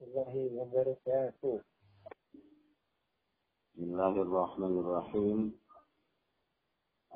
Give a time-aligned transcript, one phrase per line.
[0.00, 1.60] الله وبركاته.
[3.74, 5.60] بسم الله الرحمن الرحيم.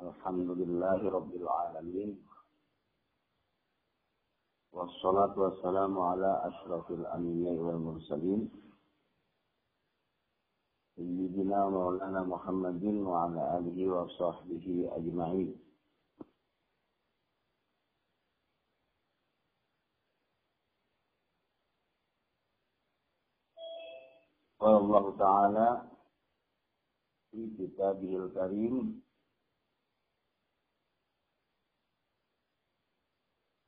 [0.01, 2.21] الحمد لله رب العالمين.
[4.71, 8.53] والصلاة والسلام على أشرف الأنبياء والمرسلين.
[10.95, 15.64] سيدنا مولانا محمد وعلى آله وصحبه أجمعين.
[24.65, 25.67] قال الله تعالى
[27.31, 29.01] في كتابه الكريم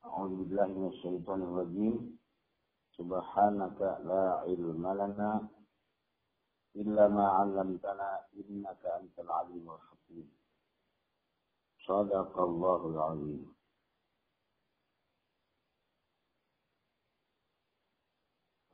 [0.05, 2.17] أعوذ بالله من الشيطان الرجيم.
[2.97, 5.47] سبحانك لا علم لنا
[6.75, 10.27] إلا ما علمتنا إنك أنت العليم الحكيم.
[11.85, 13.56] صدق الله العظيم.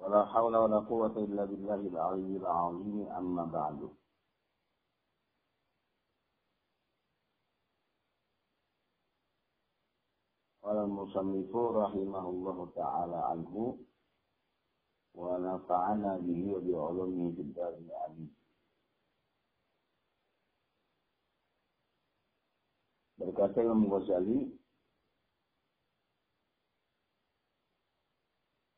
[0.03, 3.89] ولا حول ولا قوة إلا بالله العلي العظيم أما بعد.
[10.63, 13.77] قال المصنف رحمه الله تعالى عنه
[15.13, 18.35] ونفعنا به وبعلومه في الدار العليم
[23.23, 24.51] Berkata Imam Ghazali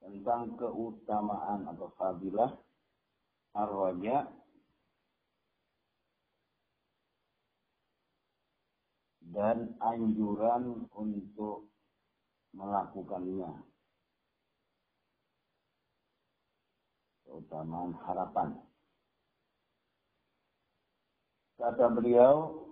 [0.05, 2.53] tentang keutamaan atau fadilah
[3.57, 4.29] ar-raja
[9.33, 11.73] dan anjuran untuk
[12.53, 13.65] melakukannya.
[17.25, 18.61] Keutamaan harapan.
[21.57, 22.64] Kata beliau,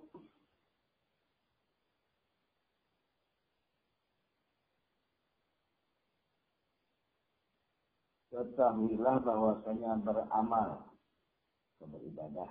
[8.34, 10.90] ketahuilah bahwasanya beramal
[11.78, 12.50] beribadah.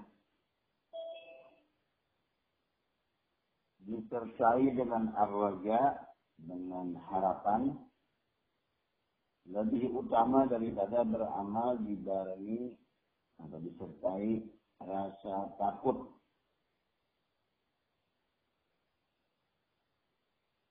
[3.83, 5.99] Disertai dengan arwaja
[6.39, 7.75] dengan harapan.
[9.43, 12.71] Lebih utama daripada beramal dibarengi
[13.43, 14.39] atau disertai
[14.79, 16.15] rasa takut.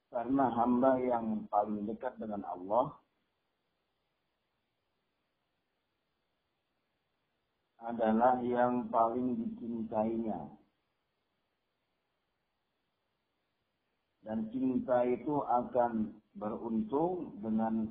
[0.09, 2.97] Karena hamba yang paling dekat dengan Allah
[7.83, 10.41] adalah yang paling dicintainya.
[14.23, 17.91] Dan cinta itu akan beruntung dengan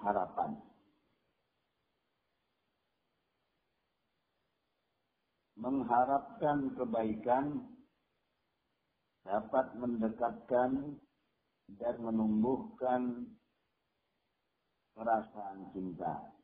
[0.00, 0.56] harapan.
[5.58, 7.60] Mengharapkan kebaikan
[9.26, 10.96] dapat mendekatkan
[11.76, 13.28] dan menumbuhkan
[14.96, 16.37] perasaan cinta.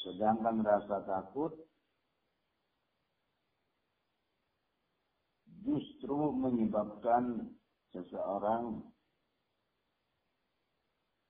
[0.00, 1.52] Sedangkan rasa takut
[5.60, 7.52] justru menyebabkan
[7.92, 8.80] seseorang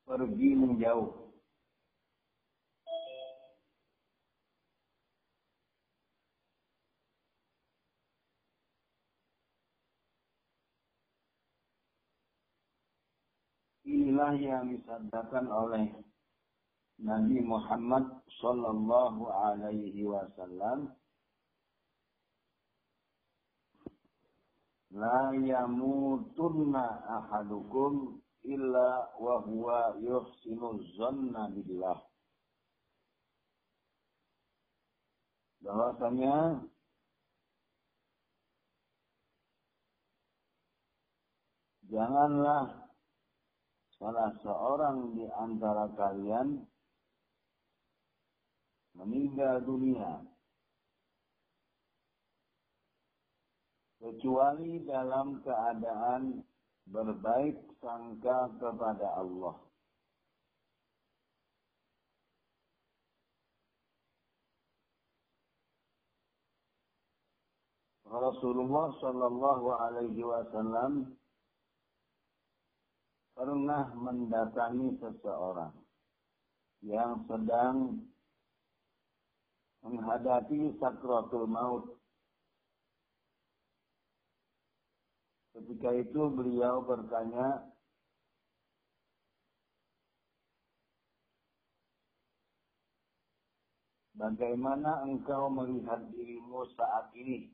[0.07, 1.35] pergi menjauh.
[13.83, 15.91] Inilah yang disabdakan oleh
[17.01, 18.05] Nabi Muhammad
[18.45, 20.93] sallallahu alaihi wasallam
[24.91, 31.95] La yamutunna ahadukum illa wa huwa yuhsinu zanna billah.
[35.63, 36.67] Bahwasanya
[41.87, 42.91] janganlah
[43.95, 46.67] salah seorang di antara kalian
[48.95, 50.25] meninggal dunia
[54.01, 56.41] kecuali dalam keadaan
[56.89, 59.57] berbaik sangka kepada Allah.
[68.11, 71.15] Rasulullah Shallallahu Alaihi Wasallam
[73.39, 75.71] pernah mendatangi seseorang
[76.83, 78.03] yang sedang
[79.83, 81.85] menghadapi sakratul maut.
[85.57, 87.71] Ketika itu beliau bertanya,
[94.21, 97.49] Bagaimana engkau melihat dirimu saat ini?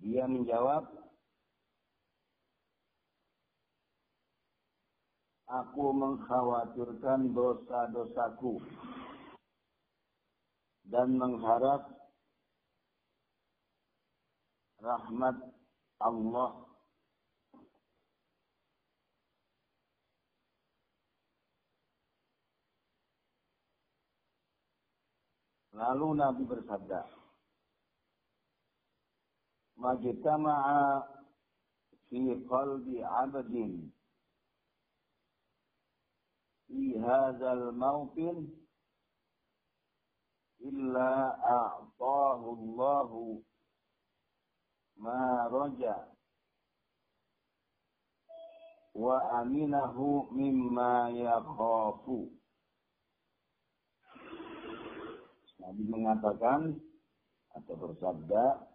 [0.00, 0.88] Dia menjawab,
[5.50, 8.62] Aku mengkhawatirkan dosa-dosaku
[10.86, 11.90] dan mengharap
[14.78, 15.34] rahmat
[15.98, 16.54] Allah.
[25.74, 27.02] Lalu Nabi bersabda,
[29.82, 31.02] Majtama'a
[32.06, 33.90] fi qalbi 'abdin
[36.70, 38.46] fi hadzal mawqin
[40.62, 43.42] illa a'tahu Allahu
[45.02, 46.14] ma raja
[48.94, 52.30] wa aminahu mimma yakhafu.
[55.58, 56.78] Nabi mengatakan
[57.50, 58.70] atau bersabda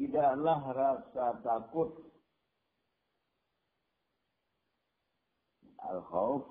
[0.00, 2.09] Tidaklah rasa takut
[5.88, 6.44] al-khawf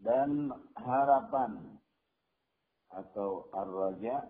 [0.00, 1.80] dan harapan
[2.90, 4.26] atau ar-raja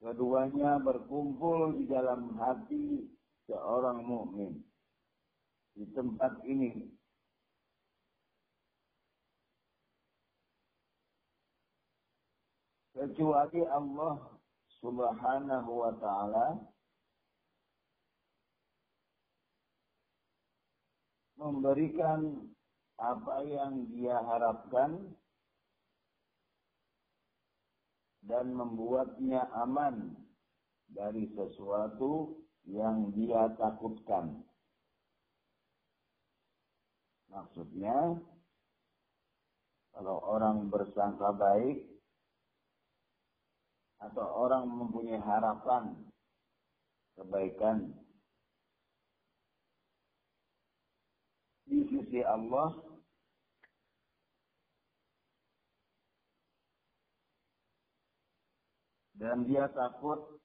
[0.00, 3.10] keduanya berkumpul di dalam hati
[3.46, 4.62] seorang mukmin
[5.76, 6.72] di tempat ini.
[12.96, 14.40] Kecuali Allah
[14.80, 16.75] subhanahu wa ta'ala
[21.36, 22.48] memberikan
[22.96, 25.16] apa yang dia harapkan
[28.24, 30.16] dan membuatnya aman
[30.90, 34.42] dari sesuatu yang dia takutkan.
[37.30, 38.16] Maksudnya,
[39.92, 41.96] kalau orang bersangka baik,
[43.96, 45.96] atau orang mempunyai harapan
[47.16, 47.96] kebaikan
[51.64, 51.80] di
[52.16, 52.72] sisi Allah,
[59.20, 60.40] dan dia takut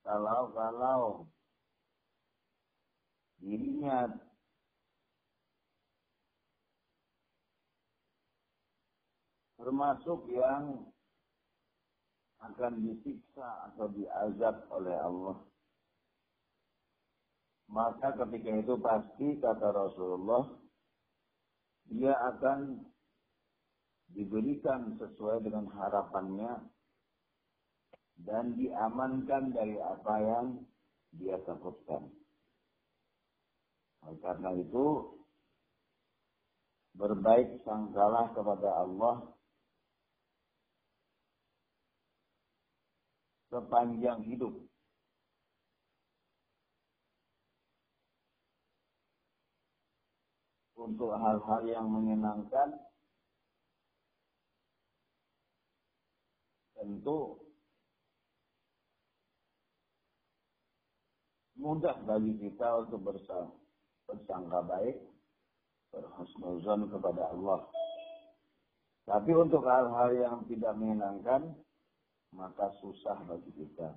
[0.00, 1.28] kalau-kalau
[3.36, 4.08] dirinya
[9.60, 10.88] termasuk yang
[12.40, 15.36] akan disiksa atau diazab oleh Allah.
[17.68, 20.61] Maka ketika itu pasti kata Rasulullah,
[21.92, 22.80] dia akan
[24.12, 26.64] diberikan sesuai dengan harapannya
[28.24, 30.46] dan diamankan dari apa yang
[31.16, 32.08] dia takutkan.
[34.04, 34.86] Oleh karena itu,
[36.96, 39.16] berbaik sangkalah kepada Allah
[43.52, 44.52] sepanjang hidup.
[50.82, 52.74] Untuk hal-hal yang menyenangkan,
[56.74, 57.38] tentu
[61.54, 63.14] mudah bagi kita untuk
[64.10, 64.98] bersangka baik,
[65.94, 67.62] berhusnuzon kepada Allah.
[69.06, 71.54] Tapi untuk hal-hal yang tidak menyenangkan,
[72.34, 73.94] maka susah bagi kita.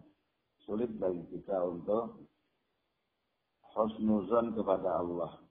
[0.66, 2.26] Sulit bagi kita untuk
[3.74, 5.45] husnuzon kepada Allah.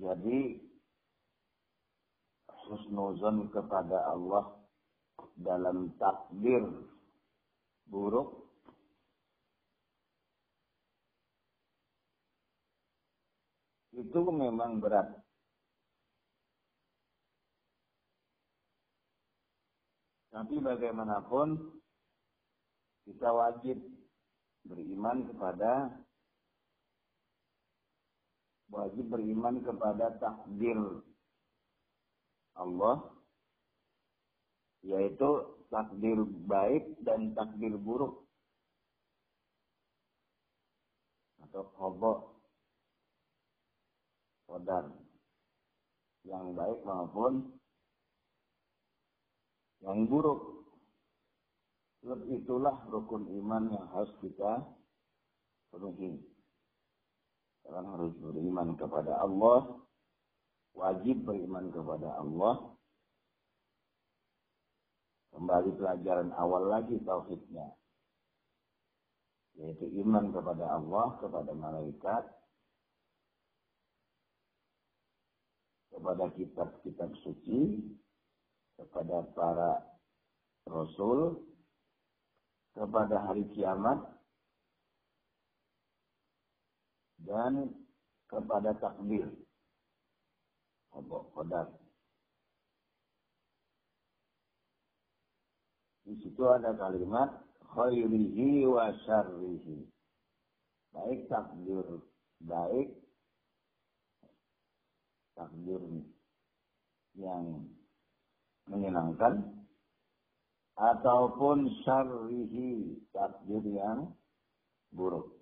[0.00, 0.56] Jadi
[2.48, 4.56] husnuzon kepada Allah
[5.36, 6.64] dalam takdir
[7.84, 8.48] buruk
[13.92, 15.20] itu memang berat.
[20.32, 21.76] Tapi bagaimanapun
[23.04, 23.76] kita wajib
[24.64, 25.92] beriman kepada
[28.70, 30.78] wajib beriman kepada takdir
[32.54, 33.02] Allah
[34.86, 35.28] yaitu
[35.68, 38.24] takdir baik dan takdir buruk
[41.50, 42.18] atau kobok
[44.46, 44.86] kodar
[46.26, 47.60] yang baik maupun
[49.80, 50.60] yang buruk.
[52.32, 54.64] Itulah rukun iman yang harus kita
[55.68, 56.29] penuhi.
[57.70, 59.78] Kalian harus beriman kepada Allah,
[60.74, 62.74] wajib beriman kepada Allah.
[65.30, 67.70] Kembali pelajaran awal lagi tauhidnya.
[69.54, 72.26] Yaitu iman kepada Allah, kepada malaikat,
[75.94, 77.86] kepada kitab-kitab suci,
[78.74, 79.78] kepada para
[80.66, 81.38] rasul,
[82.74, 84.19] kepada hari kiamat,
[87.26, 87.74] dan
[88.30, 89.28] kepada takdir.
[90.90, 91.70] Obok kodar.
[96.02, 97.30] Di situ ada kalimat
[97.70, 99.86] khairihi wa syarrihi.
[100.90, 101.86] Baik takdir
[102.40, 102.88] baik
[105.36, 105.82] takdir
[107.16, 107.68] yang
[108.68, 109.64] menyenangkan
[110.76, 114.16] ataupun syarrihi takdir yang
[114.92, 115.39] buruk.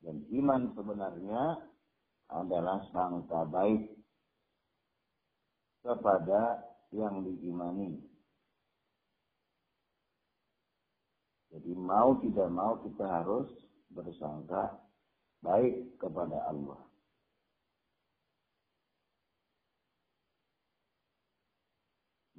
[0.00, 1.60] Dan iman sebenarnya
[2.32, 3.90] adalah sangka baik
[5.84, 8.00] kepada yang diimani.
[11.50, 13.50] Jadi mau tidak mau kita harus
[13.90, 14.78] bersangka
[15.42, 16.78] baik kepada Allah.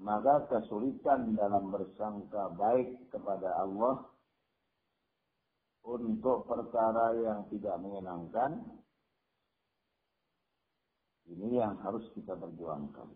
[0.02, 4.11] Maka kesulitan dalam bersangka baik kepada Allah
[5.82, 8.62] untuk perkara yang tidak menyenangkan,
[11.32, 13.10] ini yang harus kita perjuangkan.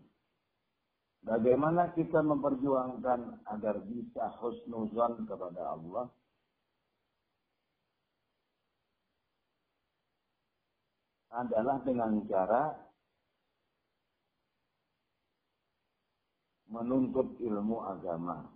[1.26, 6.06] Bagaimana kita memperjuangkan agar bisa husnuzan kepada Allah?
[11.36, 12.72] Adalah dengan cara
[16.70, 18.55] menuntut ilmu agama.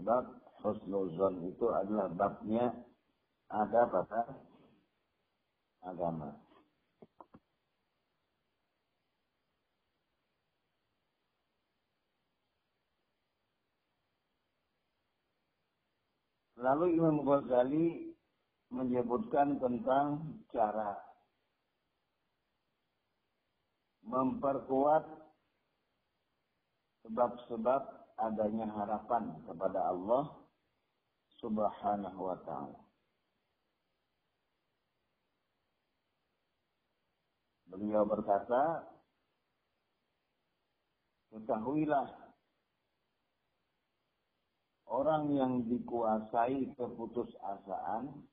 [0.00, 0.24] Sebab
[0.64, 2.72] husnuzan itu adalah babnya
[3.52, 4.32] ada pada
[5.84, 6.32] agama.
[16.56, 18.16] Lalu Imam Ghazali
[18.72, 20.96] menyebutkan tentang cara
[24.00, 25.04] memperkuat
[27.04, 30.24] sebab-sebab adanya harapan kepada Allah
[31.40, 32.80] Subhanahu wa taala.
[37.70, 38.84] Beliau berkata,
[41.30, 42.10] Ketahuilah
[44.90, 48.26] orang yang dikuasai keputusasaan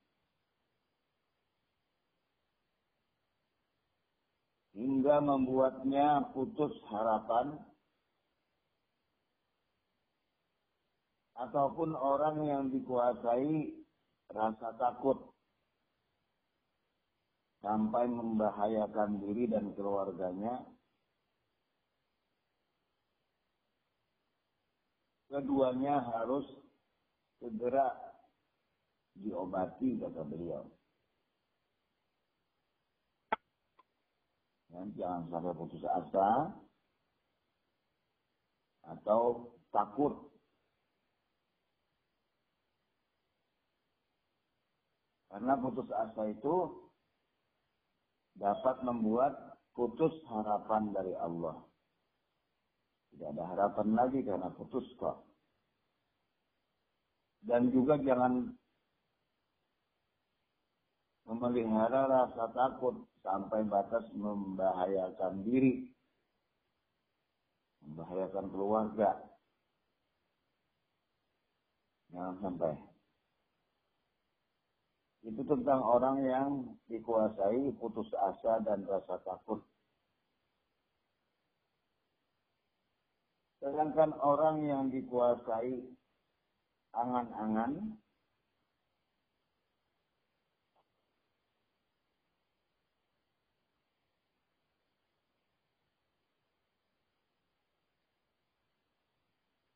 [4.73, 7.61] hingga membuatnya putus harapan
[11.37, 13.77] ataupun orang yang dikuasai
[14.33, 15.29] rasa takut
[17.61, 20.65] sampai membahayakan diri dan keluarganya
[25.27, 26.47] keduanya harus
[27.37, 27.91] segera
[29.17, 30.63] diobati kata beliau.
[34.71, 36.53] Dan jangan sampai putus asa
[38.87, 40.26] atau takut.
[45.37, 46.81] Karena putus asa itu
[48.41, 49.37] dapat membuat
[49.77, 51.61] putus harapan dari Allah.
[53.13, 55.29] Tidak ada harapan lagi karena putus kok.
[57.45, 58.49] Dan juga jangan
[61.29, 65.85] memelihara rasa takut sampai batas membahayakan diri,
[67.85, 69.21] membahayakan keluarga.
[72.09, 72.96] Jangan sampai.
[75.27, 76.49] Itu tentang orang yang
[76.87, 79.59] dikuasai putus asa dan rasa takut.
[83.59, 85.83] Sedangkan orang yang dikuasai
[86.95, 87.99] angan-angan,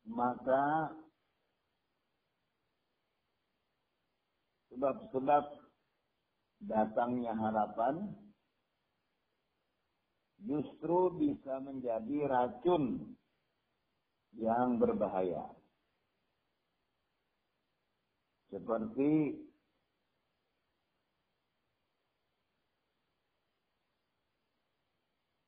[0.08, 0.96] maka
[4.72, 5.44] sebab-sebab
[6.64, 8.08] datangnya harapan
[10.42, 13.14] justru bisa menjadi racun
[14.34, 15.44] yang berbahaya.
[18.52, 19.40] Seperti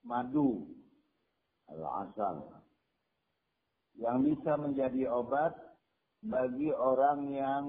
[0.04, 0.68] madu
[1.68, 2.34] atau asal
[3.96, 5.52] yang bisa menjadi obat
[6.24, 7.64] bagi orang yang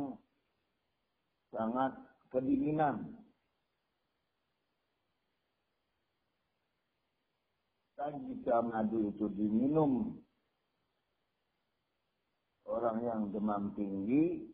[1.53, 1.93] sangat
[2.33, 3.15] kedinginan.
[7.95, 10.19] Dan jika madu itu diminum
[12.69, 14.51] orang yang demam tinggi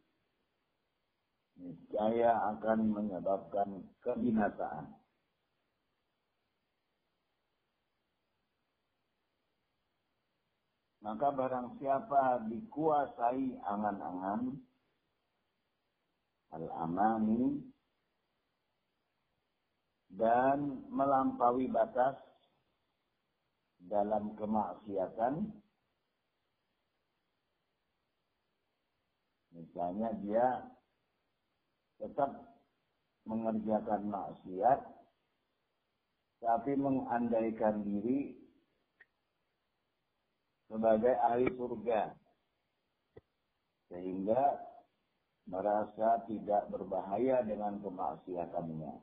[1.60, 5.02] niscaya akan menyebabkan kebinasaan.
[11.02, 14.54] Maka barang siapa dikuasai angan-angan,
[16.52, 17.60] al-amani,
[20.12, 22.20] dan melampaui batas
[23.82, 25.50] dalam kemaksiatan,
[29.56, 30.48] misalnya dia
[31.98, 32.30] tetap
[33.26, 34.80] mengerjakan maksiat,
[36.42, 38.34] tapi mengandaikan diri
[40.66, 42.16] sebagai ahli surga.
[43.92, 44.71] Sehingga
[45.50, 48.94] merasa tidak berbahaya dengan kemaksiatannya.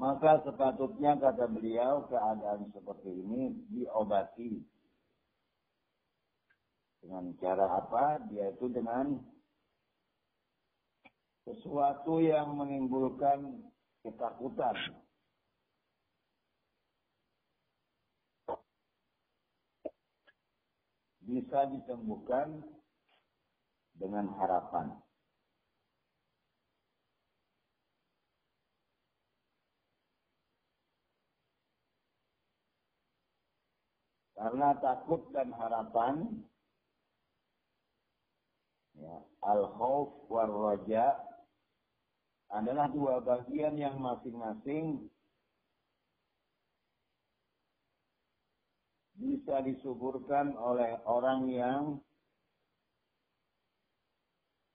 [0.00, 4.64] Maka sepatutnya kata beliau keadaan seperti ini diobati.
[7.04, 8.24] Dengan cara apa?
[8.32, 9.20] Dia itu dengan
[11.44, 13.60] sesuatu yang menimbulkan
[14.00, 14.76] ketakutan
[21.30, 22.58] bisa disembuhkan
[23.94, 24.98] dengan harapan.
[34.40, 36.24] Karena takut dan harapan,
[38.96, 41.12] ya, al-khawf war raja
[42.48, 45.12] adalah dua bagian yang masing-masing
[49.20, 51.82] bisa disuburkan oleh orang yang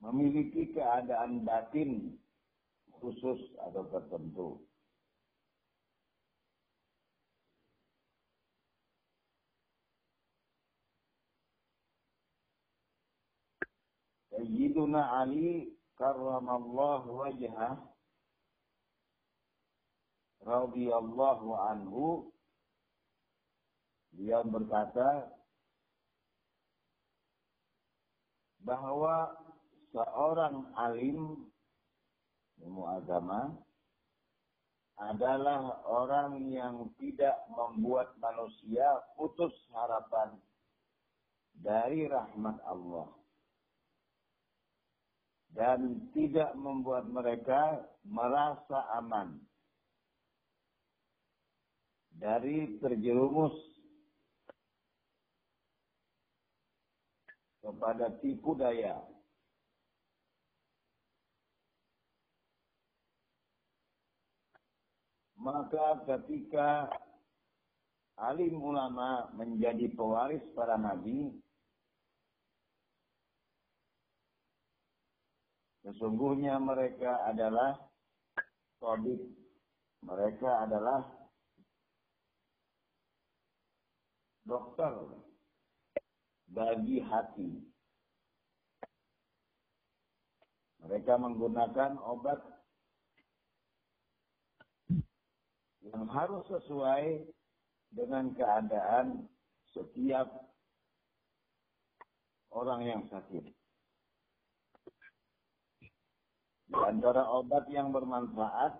[0.05, 2.13] memiliki keadaan batin
[3.01, 4.49] khusus atau tertentu.
[14.29, 17.81] Sayyiduna Ali karramallahu wajhah
[20.45, 22.34] radhiyallahu anhu
[24.15, 25.27] Beliau berkata
[28.63, 29.35] bahwa
[29.91, 31.51] seorang alim
[32.63, 33.51] ilmu agama
[34.95, 40.39] adalah orang yang tidak membuat manusia putus harapan
[41.59, 43.11] dari rahmat Allah
[45.51, 49.39] dan tidak membuat mereka merasa aman
[52.15, 53.74] dari terjerumus
[57.65, 59.01] kepada tipu daya.
[65.41, 66.89] Maka ketika
[68.21, 71.33] alim ulama menjadi pewaris para nabi,
[75.81, 77.77] sesungguhnya mereka adalah
[78.77, 79.21] tabib.
[80.05, 81.01] Mereka adalah
[84.45, 85.24] dokter
[86.49, 87.51] bagi hati.
[90.85, 92.39] Mereka menggunakan obat
[95.81, 97.25] yang harus sesuai
[97.89, 99.25] dengan keadaan
[99.73, 100.29] setiap
[102.53, 103.45] orang yang sakit.
[106.65, 108.73] Di antara obat yang bermanfaat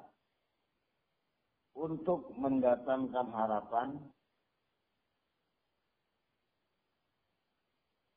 [1.76, 4.00] untuk mendatangkan harapan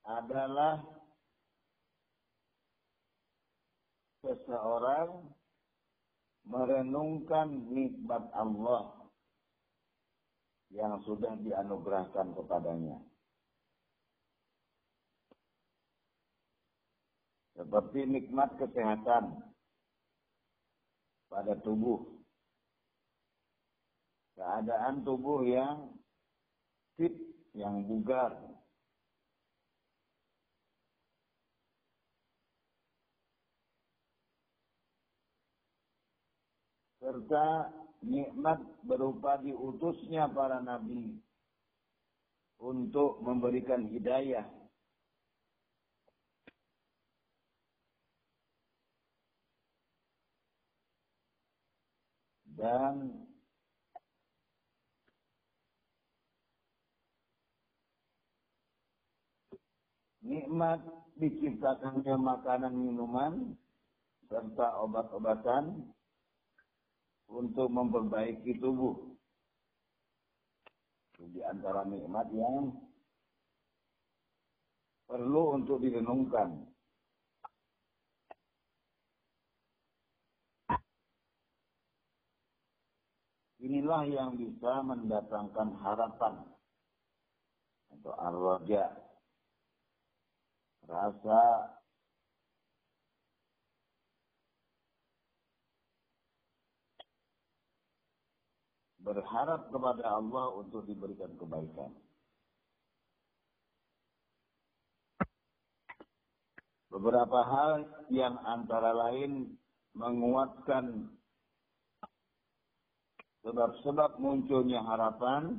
[0.09, 0.81] adalah
[4.25, 5.29] seseorang
[6.49, 8.88] merenungkan nikmat Allah
[10.73, 13.05] yang sudah dianugerahkan kepadanya.
[17.53, 19.44] Seperti nikmat kesehatan
[21.29, 22.16] pada tubuh.
[24.38, 25.99] Keadaan tubuh yang
[26.94, 27.12] fit,
[27.59, 28.38] yang bugar,
[37.09, 37.73] serta
[38.05, 41.16] nikmat berupa diutusnya para nabi
[42.61, 44.44] untuk memberikan hidayah.
[52.44, 53.25] Dan
[60.21, 60.85] nikmat
[61.16, 63.57] diciptakannya makanan minuman
[64.29, 65.97] serta obat-obatan
[67.29, 68.97] untuk memperbaiki tubuh.
[71.12, 72.73] Itu di antara nikmat yang
[75.09, 76.69] perlu untuk direnungkan.
[83.59, 86.41] Inilah yang bisa mendatangkan harapan
[87.93, 88.88] atau arwaja.
[90.88, 91.41] Rasa
[99.09, 101.88] berharap kepada Allah untuk diberikan kebaikan.
[106.92, 107.73] Beberapa hal
[108.12, 109.57] yang antara lain
[109.97, 111.09] menguatkan
[113.44, 115.57] sebab-sebab munculnya harapan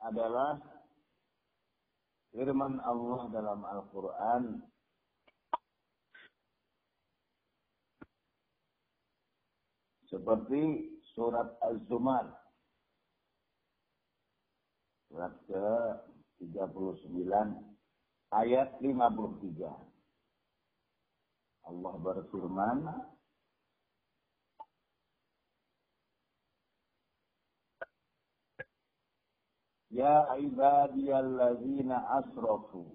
[0.00, 0.60] adalah
[2.32, 4.42] firman Allah dalam Al-Quran
[10.10, 12.26] Seperti surat Az-Zumar.
[15.06, 17.30] Surat ke-39
[18.34, 19.70] ayat 53.
[21.70, 22.78] Allah berfirman,
[29.90, 32.94] Ya ibadiyallazina asrafu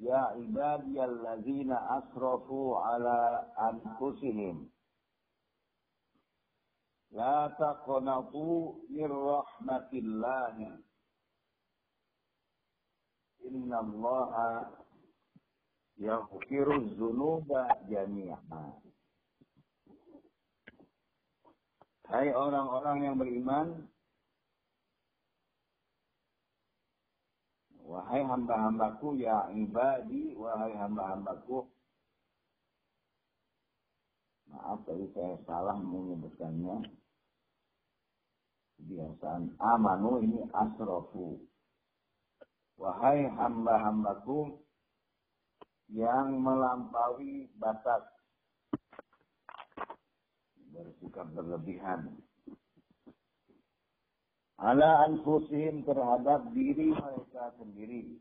[0.00, 4.72] Ya ibadiyallazina asrafu ala anfusihim
[7.10, 10.54] La taqnatu min rahmatillah.
[13.50, 14.70] Inna Allah
[15.98, 18.38] yaghfiru dzunuba jami'a.
[22.10, 23.86] Hai orang-orang yang beriman,
[27.86, 31.70] wahai hamba-hambaku ya ibadi, wahai hamba-hambaku,
[34.50, 36.99] maaf tadi saya salah menyebutkannya
[38.90, 41.38] kebiasaan amanu ini asrofu.
[42.74, 44.58] Wahai hamba-hambaku
[45.94, 48.02] yang melampaui batas
[50.74, 52.18] bersikap berlebihan.
[54.58, 58.18] Ala anfusihim terhadap diri mereka sendiri.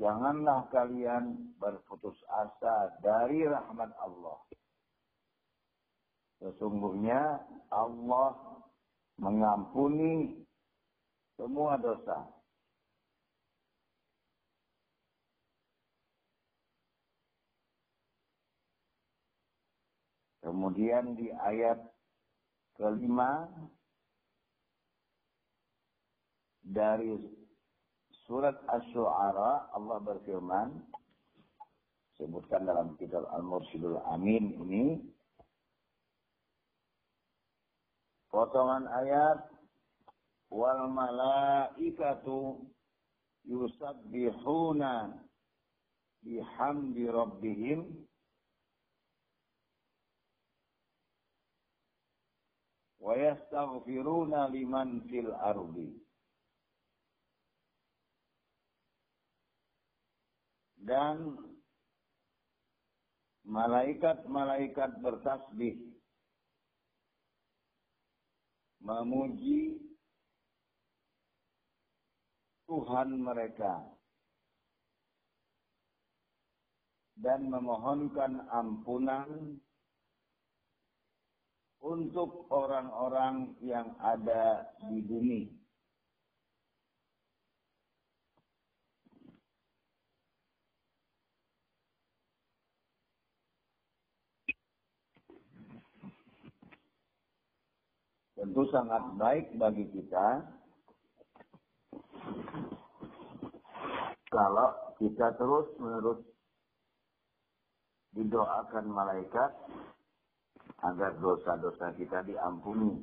[0.00, 4.38] Janganlah kalian berputus asa dari rahmat Allah.
[6.38, 7.42] Sesungguhnya
[7.74, 8.34] Allah
[9.18, 10.38] mengampuni
[11.34, 12.26] semua dosa.
[20.38, 21.76] Kemudian di ayat
[22.78, 23.50] kelima
[26.64, 27.18] dari
[28.24, 30.72] surat Asy-Syu'ara Allah berfirman
[32.16, 35.00] sebutkan dalam kitab Al-Mursyidul Amin ini
[38.28, 39.40] potongan ayat
[40.52, 42.60] wal malaikatu
[43.48, 45.16] yusabbihuna
[46.24, 47.80] bihamdi rabbihim.
[53.00, 55.96] Wa yastaghfiruna liman fil ardi.
[60.88, 61.36] Dan
[63.48, 65.97] malaikat-malaikat bertasbih
[68.88, 69.76] memuji
[72.64, 73.84] Tuhan mereka
[77.20, 79.60] dan memohonkan ampunan
[81.84, 85.57] untuk orang-orang yang ada di bumi.
[98.38, 100.46] Tentu sangat baik bagi kita
[104.30, 104.70] kalau
[105.02, 106.22] kita terus menerus
[108.14, 109.50] didoakan malaikat
[110.82, 113.02] agar dosa-dosa kita diampuni.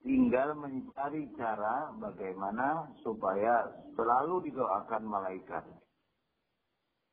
[0.00, 5.64] Tinggal mencari cara bagaimana supaya selalu didoakan malaikat.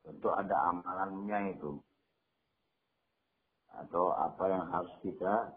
[0.08, 1.76] Tentu ada amalannya itu.
[3.76, 5.52] Atau apa yang harus kita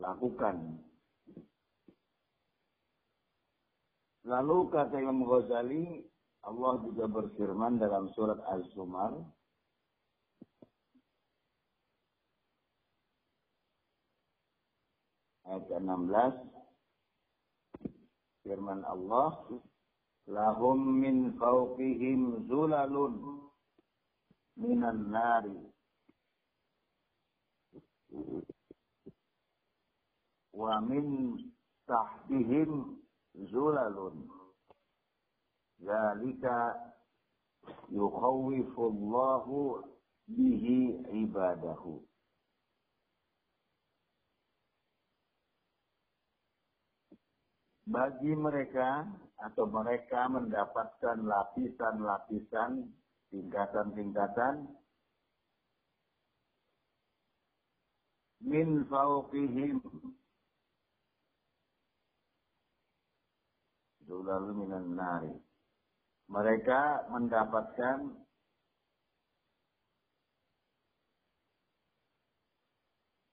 [0.00, 0.80] lakukan.
[4.24, 6.04] Lalu kata Imam Ghazali,
[6.44, 9.12] Allah juga berfirman dalam surat Az-Zumar,
[15.48, 16.48] ayat 16,
[18.44, 19.40] firman Allah,
[20.28, 23.40] lahum min fawqihim zulalun
[24.60, 25.58] minan nari
[30.52, 31.36] wa min
[31.86, 32.98] tahtihim
[33.50, 34.26] zulalun
[35.78, 36.74] zalika
[37.90, 39.84] yukhawifullahu
[40.30, 42.02] bihi ibadahu.
[47.90, 49.02] Bagi mereka
[49.42, 52.86] atau mereka mendapatkan lapisan-lapisan,
[53.34, 54.70] tingkatan-tingkatan
[58.46, 59.82] min fauqihim
[64.10, 65.30] Dulalu minan nari.
[66.26, 68.10] Mereka mendapatkan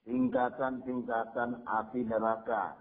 [0.06, 2.78] tingkatan-tingkatan api neraka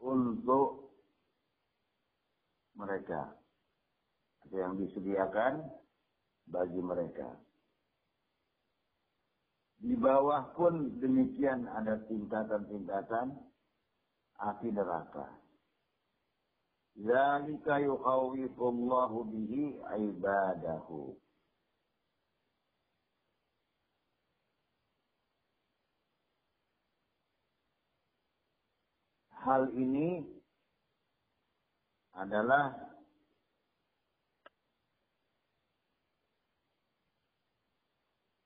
[0.00, 0.96] untuk
[2.80, 3.28] mereka.
[4.52, 5.68] Yang disediakan
[6.48, 7.43] bagi mereka.
[9.84, 13.36] Di bawah pun demikian ada tingkatan-tingkatan
[14.40, 15.28] api neraka.
[16.96, 21.12] Zalika yukhawifullahu bihi ibadahu.
[29.44, 30.24] Hal ini
[32.16, 32.72] adalah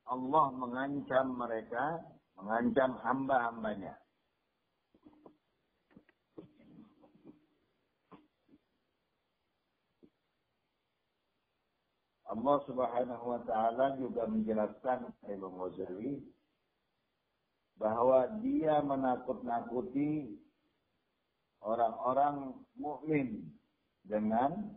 [0.09, 2.01] Allah mengancam mereka,
[2.41, 3.93] mengancam hamba-hambanya.
[12.29, 16.21] Allah Subhanahu wa taala juga menjelaskan Imam Ghazali
[17.81, 20.37] bahwa dia menakut-nakuti
[21.65, 23.49] orang-orang mukmin
[24.05, 24.77] dengan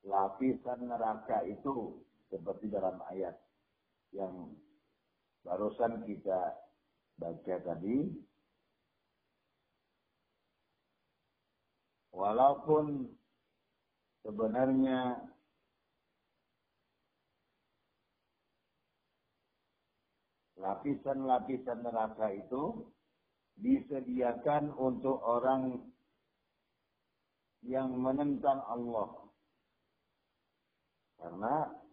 [0.00, 2.00] lapisan neraka itu
[2.32, 3.36] seperti dalam ayat
[4.14, 4.54] yang
[5.46, 6.54] barusan kita
[7.16, 8.10] baca tadi.
[12.16, 13.12] Walaupun
[14.24, 15.20] sebenarnya
[20.56, 22.88] lapisan-lapisan neraka itu
[23.60, 25.92] disediakan untuk orang
[27.64, 29.28] yang menentang Allah.
[31.16, 31.85] Karena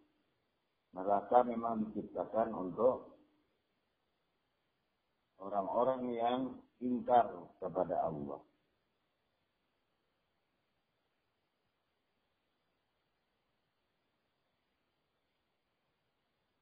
[0.93, 3.17] neraka memang diciptakan untuk
[5.41, 6.41] orang-orang yang
[6.79, 7.27] ingkar
[7.57, 8.39] kepada Allah.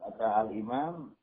[0.01, 1.13] Kata Al-Imam,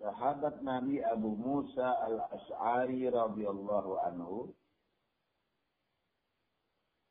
[0.00, 4.54] sahabat Nabi Abu Musa Al-Ash'ari radhiyallahu anhu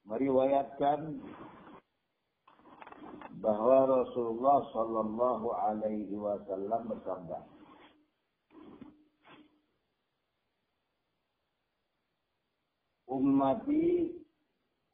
[0.10, 1.22] meriwayatkan
[3.46, 7.46] bahwa Rasulullah Shallallahu Alaihi Wasallam bersabda,
[13.06, 14.18] ummati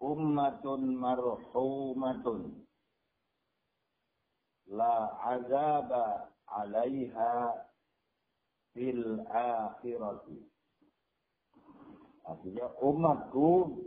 [0.03, 2.67] ummatun marhumatun
[4.67, 7.55] la azaba alaiha
[8.75, 10.43] fil akhirati.
[12.27, 13.79] Artinya umatku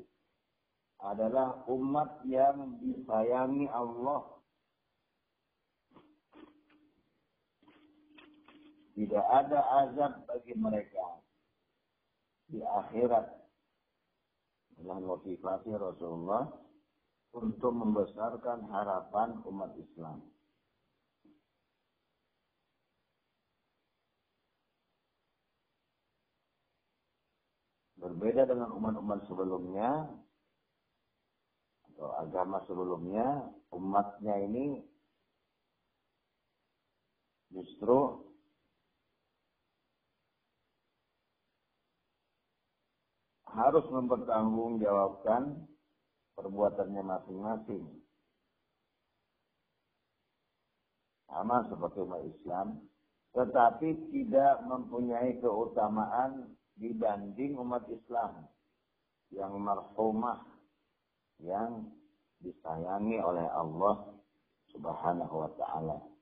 [1.05, 4.34] adalah umat yang disayangi Allah
[8.95, 11.19] Tidak ada azab bagi mereka
[12.47, 13.27] di akhirat.
[14.79, 16.47] Adalah motivasi Rasulullah
[17.35, 20.23] untuk membesarkan harapan umat Islam.
[27.99, 30.07] Berbeda dengan umat-umat sebelumnya,
[31.89, 34.85] atau agama sebelumnya, umatnya ini
[37.49, 38.34] justru
[43.55, 45.63] harus mempertanggungjawabkan
[46.35, 47.85] perbuatannya masing-masing.
[51.31, 52.67] Sama seperti umat Islam,
[53.35, 58.47] tetapi tidak mempunyai keutamaan dibanding umat Islam
[59.35, 60.47] yang marhumah,
[61.43, 61.91] yang
[62.39, 64.15] disayangi oleh Allah
[64.71, 66.14] Subhanahu wa taala.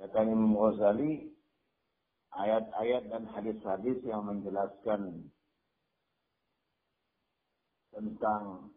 [0.00, 1.28] Kata Imam Ghazali,
[2.32, 5.28] ayat-ayat dan hadis-hadis yang menjelaskan
[7.92, 8.72] tentang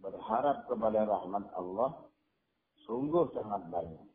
[0.00, 2.08] berharap kepada rahmat Allah
[2.88, 4.06] sungguh sangat banyak.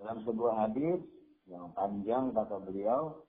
[0.00, 1.04] Dalam sebuah hadis
[1.44, 3.20] yang panjang kata beliau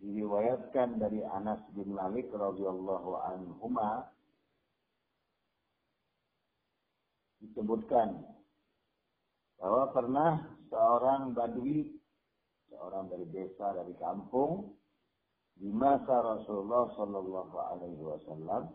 [0.00, 3.66] diriwayatkan dari Anas bin Malik radhiyallahu anhu
[7.40, 8.20] disebutkan
[9.60, 10.32] bahwa pernah
[10.72, 12.00] seorang badui,
[12.72, 14.72] seorang dari desa, dari kampung,
[15.60, 18.72] di masa Rasulullah Shallallahu Alaihi Wasallam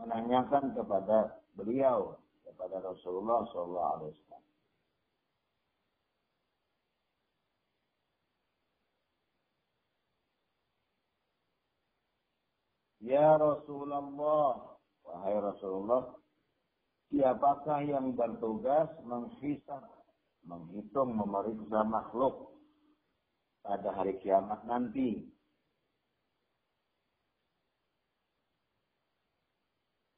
[0.00, 4.40] menanyakan kepada beliau kepada Rasulullah Shallallahu Alaihi Wasallam.
[13.02, 16.21] Ya Rasulullah, wahai Rasulullah,
[17.12, 19.84] siapakah yang bertugas menghisap,
[20.48, 22.56] menghitung, memeriksa makhluk
[23.60, 25.28] pada hari kiamat nanti?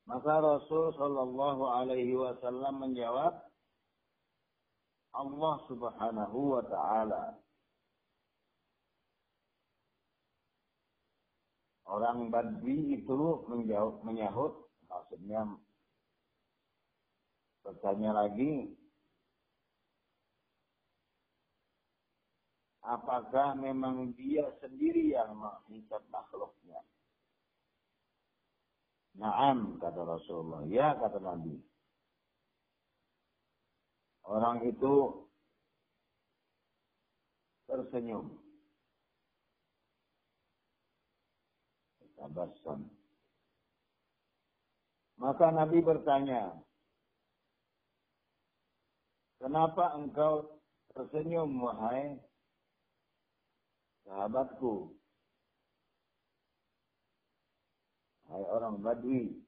[0.07, 3.35] Maka Rasul Shallallahu Alaihi Wasallam menjawab,
[5.15, 7.25] Allah Subhanahu Wa Taala.
[11.85, 14.55] Orang Badui itu menjawab, menyahut,
[14.89, 15.47] maksudnya
[17.65, 18.77] bertanya lagi,
[22.85, 26.85] apakah memang dia sendiri yang menghisap makhluknya?
[29.17, 30.69] Naam, kata Rasulullah.
[30.69, 31.57] Ya, kata Nabi.
[34.25, 35.25] Orang itu
[37.71, 38.41] tersenyum.
[42.15, 42.89] Tabassum.
[45.21, 46.57] Maka Nabi bertanya,
[49.43, 50.63] Kenapa engkau
[50.95, 52.19] tersenyum, wahai
[54.07, 54.95] sahabatku?
[58.31, 59.45] Hai orang Badui.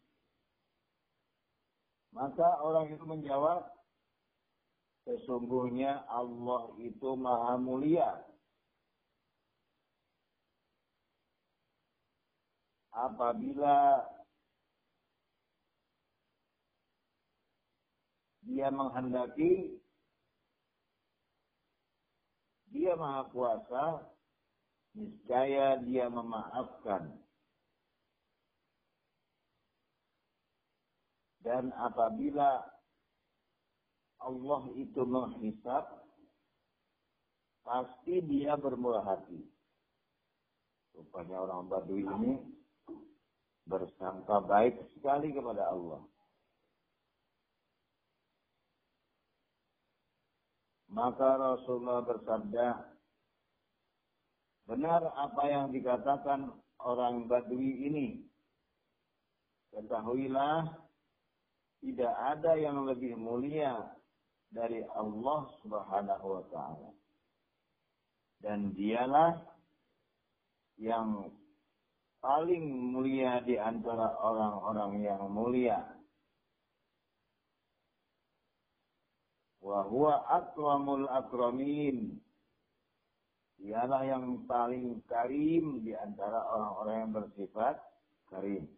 [2.16, 3.68] Maka orang itu menjawab,
[5.04, 8.24] sesungguhnya Allah itu maha mulia.
[12.96, 14.00] Apabila
[18.46, 19.82] dia menghendaki,
[22.70, 24.06] dia maha kuasa,
[24.94, 27.26] niscaya dia memaafkan
[31.46, 32.58] Dan apabila
[34.18, 35.86] Allah itu menghisap,
[37.62, 39.46] pasti dia bermurah hati.
[40.98, 42.34] Rupanya orang Badui ini
[43.62, 46.02] bersangka baik sekali kepada Allah.
[50.96, 52.68] Maka Rasulullah bersabda,
[54.64, 58.24] benar apa yang dikatakan orang Badui ini.
[59.76, 60.72] Ketahuilah
[61.84, 63.92] tidak ada yang lebih mulia
[64.48, 66.90] dari Allah Subhanahu wa taala.
[68.40, 69.36] Dan dialah
[70.80, 71.28] yang
[72.24, 72.64] paling
[72.96, 75.95] mulia di antara orang-orang yang mulia.
[79.66, 82.22] Wa huwa akramul akramin.
[83.58, 87.74] Dialah yang paling karim di antara orang-orang yang bersifat
[88.30, 88.70] karim.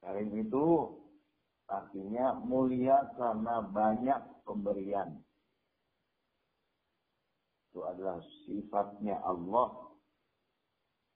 [0.00, 0.96] Karim itu
[1.72, 5.16] Artinya mulia karena banyak pemberian.
[7.72, 9.72] Itu adalah sifatnya Allah.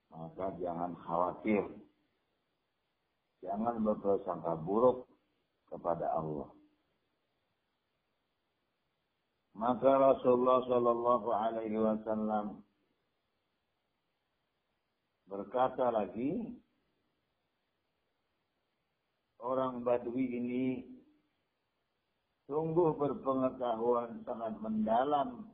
[0.09, 1.61] Maka jangan khawatir.
[3.45, 5.05] Jangan berprasangka buruk
[5.69, 6.49] kepada Allah.
[9.57, 12.61] Maka Rasulullah Shallallahu Alaihi Wasallam
[15.25, 16.45] berkata lagi,
[19.41, 20.85] orang Badui ini
[22.45, 25.49] sungguh berpengetahuan sangat mendalam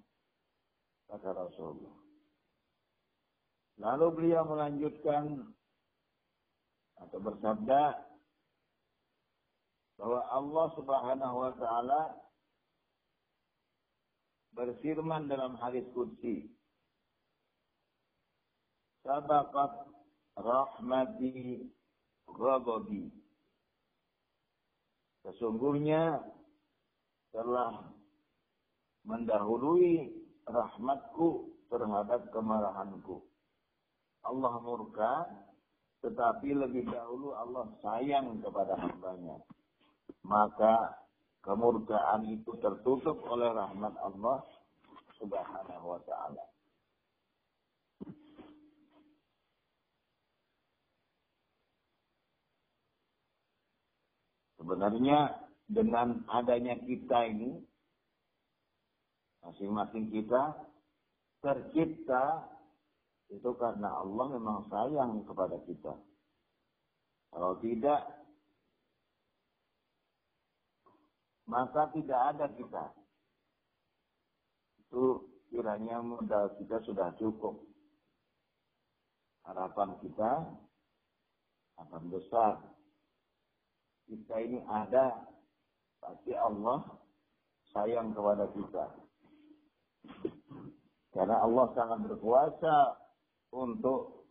[1.06, 1.96] kata Rasulullah.
[3.78, 5.46] Lalu beliau melanjutkan
[6.98, 7.82] atau bersabda
[9.94, 12.02] bahwa Allah Subhanahu wa taala
[14.52, 16.52] berfirman dalam hadis qudsi
[19.02, 19.90] Sabaqat
[20.38, 21.66] rahmati
[22.30, 23.10] ghadabi
[25.22, 26.18] Sesungguhnya
[27.30, 27.94] telah
[29.06, 30.10] mendahului
[30.46, 33.22] rahmatku terhadap kemarahanku.
[34.26, 35.26] Allah murka,
[36.02, 39.38] tetapi lebih dahulu Allah sayang kepada hambanya.
[40.26, 41.01] Maka
[41.42, 44.46] kemurkaan itu tertutup oleh rahmat Allah
[45.18, 46.44] subhanahu wa ta'ala.
[54.62, 55.18] Sebenarnya
[55.66, 57.58] dengan adanya kita ini,
[59.42, 60.54] masing-masing kita
[61.42, 62.46] tercipta
[63.26, 65.98] itu karena Allah memang sayang kepada kita.
[67.34, 68.21] Kalau tidak,
[71.52, 72.84] maka tidak ada kita.
[74.88, 77.60] Itu kiranya modal kita sudah cukup.
[79.44, 80.48] Harapan kita
[81.76, 82.56] akan besar.
[84.08, 85.28] Kita ini ada,
[86.00, 86.80] pasti Allah
[87.76, 88.86] sayang kepada kita.
[91.12, 92.96] Karena Allah sangat berkuasa
[93.52, 94.24] untuk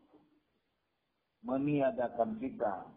[1.45, 2.89] meniadakan kita.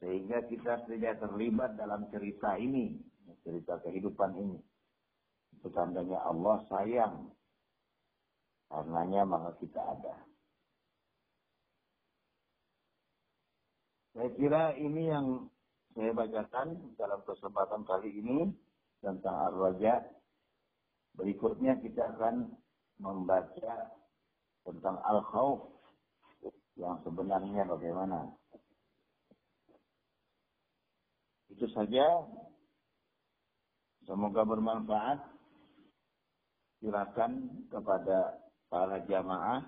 [0.00, 3.05] Sehingga kita tidak terlibat dalam cerita ini.
[3.46, 4.58] Cerita kehidupan ini.
[5.54, 7.30] Itu tandanya Allah sayang.
[8.66, 10.26] Karenanya maka kita ada.
[14.10, 15.46] Saya kira ini yang
[15.94, 18.50] saya bacakan dalam kesempatan kali ini
[18.98, 20.02] tentang ar-raja.
[21.14, 22.50] Berikutnya kita akan
[22.98, 23.94] membaca
[24.66, 25.70] tentang al-khawf
[26.74, 28.34] yang sebenarnya bagaimana.
[31.52, 32.26] Itu saja.
[34.06, 35.18] Semoga bermanfaat.
[36.78, 38.38] Silakan kepada
[38.70, 39.66] para jamaah,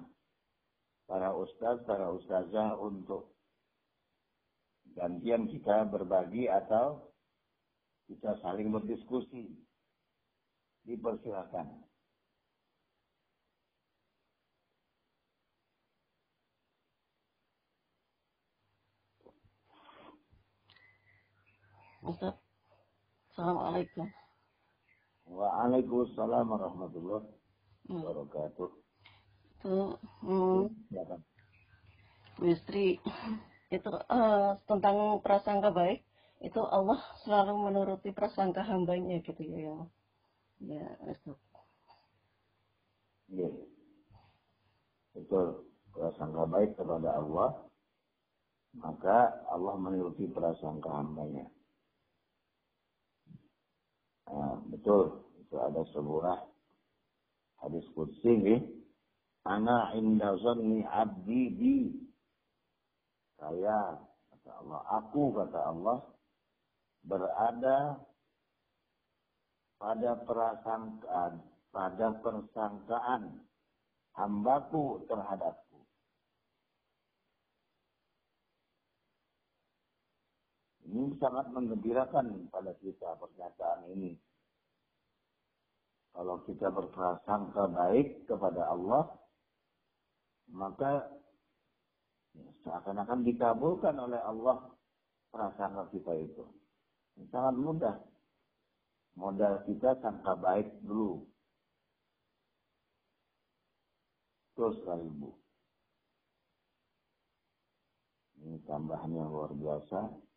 [1.11, 3.35] para ustaz, para ustazah untuk
[4.95, 7.11] gantian kita berbagi atau
[8.07, 9.59] kita saling berdiskusi.
[10.87, 11.83] Dipersilakan.
[23.35, 24.28] Assalamualaikum.
[25.29, 27.29] Waalaikumsalam warahmatullahi
[27.89, 28.01] hmm.
[28.01, 28.71] wabarakatuh.
[29.59, 29.77] Itu
[30.25, 31.21] hmm, Silakan.
[32.39, 33.03] Bu Istri
[33.69, 36.01] itu uh, tentang prasangka baik
[36.41, 39.77] itu Allah selalu menuruti prasangka hambanya gitu ya ya.
[40.59, 41.39] Ya, Ustaz.
[43.29, 43.51] Iya.
[45.13, 45.69] Betul.
[45.93, 47.69] Prasangka baik kepada Allah
[48.79, 51.51] maka Allah menuruti prasangka hambanya.
[54.29, 56.37] Nah, betul, itu ada sebuah
[57.65, 58.61] hadis kursi nih.
[59.49, 61.77] Ana inda zanni abdi bi.
[63.41, 63.97] Saya,
[64.29, 65.99] kata Allah, aku, kata Allah,
[67.07, 68.03] berada
[69.79, 71.33] pada prasangkaan,
[71.71, 73.23] pada persangkaan
[74.19, 75.68] hambaku terhadapku.
[80.89, 84.17] Ini sangat menggembirakan pada kita pernyataan ini.
[86.17, 89.05] Kalau kita berprasangka baik kepada Allah,
[90.49, 91.13] maka
[92.33, 94.65] ya, seakan-akan dikabulkan oleh Allah
[95.29, 96.45] prasangka kita itu.
[97.29, 97.97] Sangat mudah.
[99.19, 101.27] Modal kita sangka baik dulu.
[104.57, 105.31] Terus sekali Bu.
[108.39, 110.28] Ini tambahannya luar biasa.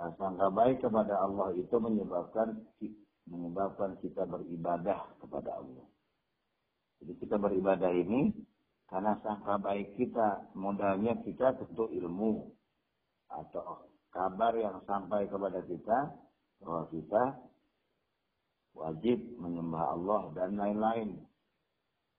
[0.00, 2.56] Prasangka baik kepada Allah itu menyebabkan
[3.28, 5.84] menyebabkan kita beribadah kepada Allah.
[7.04, 8.32] Jadi kita beribadah ini
[8.88, 12.48] karena sangka baik kita, modalnya kita tentu ilmu
[13.28, 16.16] atau kabar yang sampai kepada kita
[16.64, 17.22] bahwa kita
[18.72, 21.20] wajib menyembah Allah dan lain-lain.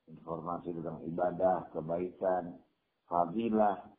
[0.06, 2.62] Informasi tentang ibadah, kebaikan,
[3.10, 3.91] fadilah,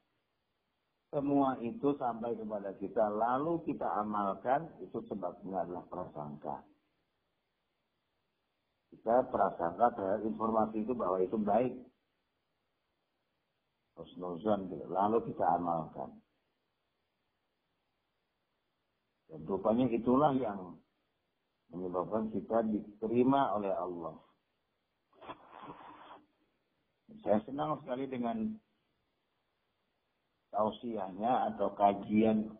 [1.12, 6.64] semua itu sampai kepada kita, lalu kita amalkan, itu sebabnya adalah prasangka.
[8.96, 11.76] Kita prasangka terhadap informasi itu bahwa itu baik.
[13.92, 14.88] Husnuzan, gitu.
[14.88, 16.16] lalu kita amalkan.
[19.28, 20.80] Dan rupanya itulah yang
[21.68, 24.16] menyebabkan kita diterima oleh Allah.
[27.20, 28.56] Saya senang sekali dengan
[30.52, 32.52] tausiahnya atau kajian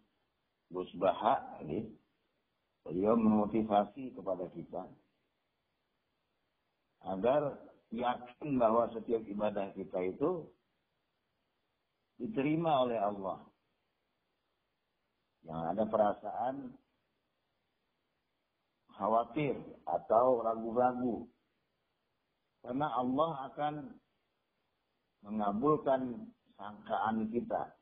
[0.72, 1.84] Gus Baha ini,
[2.82, 4.88] beliau memotivasi kepada kita
[7.03, 7.61] agar
[7.93, 10.49] yakin bahwa setiap ibadah kita itu
[12.16, 13.38] diterima oleh Allah.
[15.43, 16.57] Yang ada perasaan
[18.95, 21.26] khawatir atau ragu-ragu.
[22.62, 23.74] Karena Allah akan
[25.26, 27.74] mengabulkan sangkaan kita.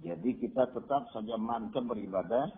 [0.00, 2.48] Jadi kita tetap saja mantap beribadah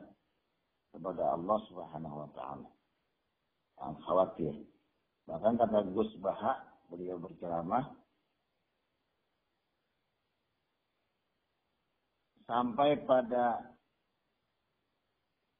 [0.94, 2.68] kepada Allah Subhanahu wa taala.
[3.74, 4.54] Jangan khawatir.
[5.26, 6.54] Bahkan kata Gus Baha,
[6.86, 8.02] beliau berceramah
[12.46, 13.74] sampai pada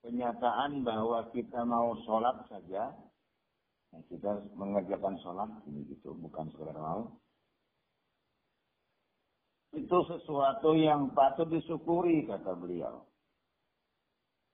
[0.02, 2.92] kenyataan bahwa kita mau sholat saja,
[4.10, 7.16] kita mengerjakan sholat begitu, bukan sekedar mau,
[9.72, 13.08] itu sesuatu yang patut disyukuri kata beliau.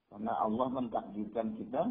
[0.09, 1.83] Karena Allah mentakdirkan kita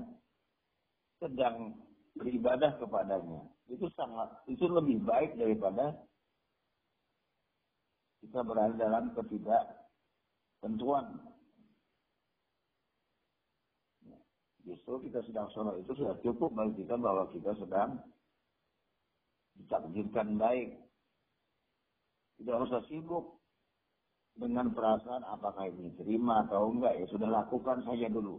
[1.20, 1.76] sedang
[2.16, 3.44] beribadah kepadanya.
[3.68, 5.92] Itu sangat itu lebih baik daripada
[8.24, 11.20] kita berada dalam ketidaktentuan.
[14.68, 18.04] Justru kita sedang sholat itu sudah cukup bagi kita bahwa kita sedang
[19.60, 20.87] ditakdirkan baik.
[22.38, 23.42] Tidak usah sibuk
[24.38, 26.94] dengan perasaan apakah ini terima atau enggak.
[27.02, 28.38] Ya sudah lakukan saja dulu.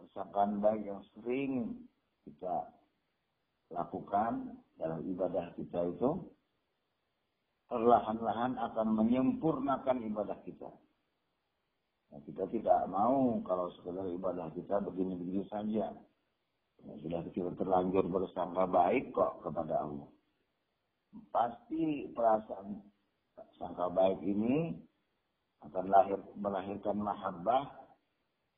[0.00, 1.84] Persangkaan baik yang sering
[2.24, 2.68] kita
[3.72, 6.10] lakukan dalam ibadah kita itu
[7.68, 10.68] perlahan-lahan akan menyempurnakan ibadah kita.
[12.12, 15.96] Nah, kita tidak mau kalau sekedar ibadah kita begini-begini saja.
[16.84, 20.08] Nah, sudah kita terlanjur bersangka baik kok kepada Allah.
[21.32, 22.80] Pasti perasaan
[23.60, 24.76] sangka baik ini
[25.62, 27.68] akan lahir melahirkan mahabbah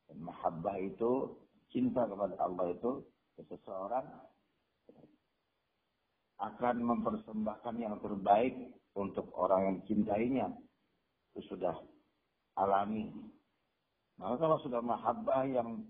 [0.07, 1.35] dan mahabbah itu
[1.69, 3.03] cinta kepada Allah itu
[3.35, 4.07] seseorang
[6.39, 8.55] akan mempersembahkan yang terbaik
[8.95, 10.47] untuk orang yang cintainya.
[11.31, 11.75] Itu sudah
[12.55, 13.11] alami.
[14.15, 15.83] Maka kalau sudah mahabbah yang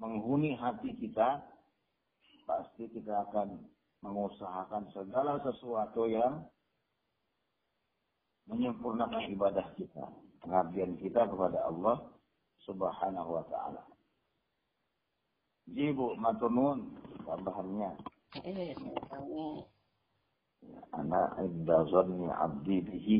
[0.00, 1.44] menghuni hati kita,
[2.48, 3.64] pasti kita akan
[4.04, 6.44] mengusahakan segala sesuatu yang
[8.46, 10.06] menyempurnakan ibadah kita,
[10.42, 11.96] pengabdian kita kepada Allah
[12.62, 13.82] Subhanahu wa taala.
[15.66, 16.94] Jibu matunun
[17.26, 17.90] tambahannya.
[20.94, 23.18] Anak inda zanni abdi bihi.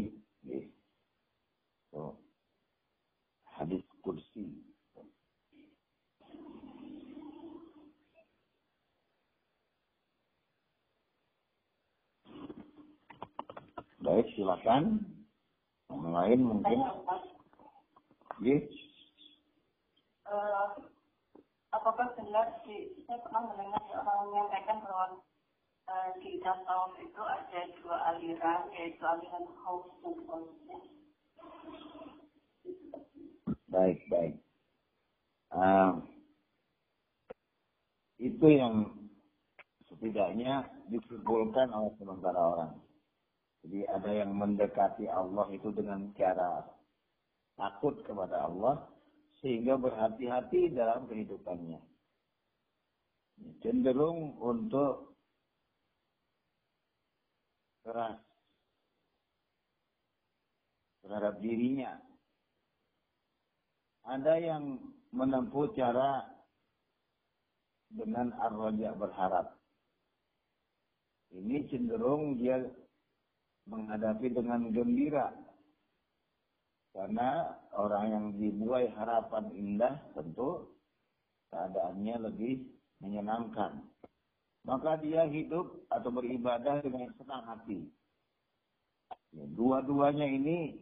[3.56, 4.65] Hadis kursi.
[14.06, 15.02] Baik, silakan.
[15.90, 16.78] Yang lain mungkin.
[18.38, 18.58] Iya.
[20.30, 20.78] Uh,
[21.74, 25.06] apakah benar di, saya pernah mendengar orang menyampaikan bahwa
[25.90, 30.78] uh, di tasawuf itu ada dua aliran, yaitu aliran haus dan hausnya.
[33.74, 34.38] Baik, baik.
[35.50, 35.98] Uh,
[38.22, 38.86] itu yang
[39.90, 40.62] setidaknya
[40.94, 42.85] dikumpulkan oleh sementara orang.
[43.66, 46.62] Jadi ada yang mendekati Allah itu dengan cara
[47.58, 48.86] takut kepada Allah
[49.42, 51.82] sehingga berhati-hati dalam kehidupannya.
[53.66, 55.18] Cenderung untuk
[57.82, 58.22] keras
[61.02, 61.98] terhadap dirinya.
[64.06, 64.78] Ada yang
[65.10, 66.22] menempuh cara
[67.90, 69.58] dengan arroja berharap.
[71.34, 72.62] Ini cenderung dia
[73.66, 75.34] menghadapi dengan gembira.
[76.96, 80.72] Karena orang yang dibuai harapan indah tentu
[81.52, 82.64] keadaannya lebih
[83.04, 83.84] menyenangkan.
[84.64, 87.86] Maka dia hidup atau beribadah dengan senang hati.
[89.36, 90.80] Ya, Dua-duanya ini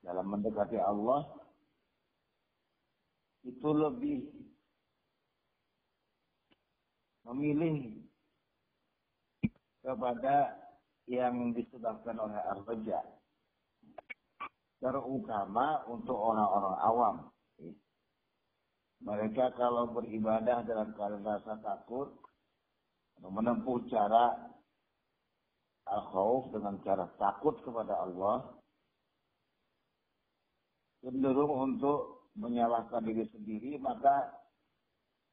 [0.00, 1.26] dalam mendekati Allah
[3.42, 4.30] itu lebih
[7.26, 8.01] memilih
[9.82, 10.62] kepada
[11.10, 13.02] yang disebabkan oleh arbaja.
[14.78, 17.16] Terutama untuk orang-orang awam.
[19.02, 22.14] Mereka kalau beribadah dalam keadaan rasa takut,
[23.18, 24.38] menempuh cara
[25.90, 28.46] al-khawf dengan cara takut kepada Allah,
[31.02, 34.30] cenderung untuk menyalahkan diri sendiri, maka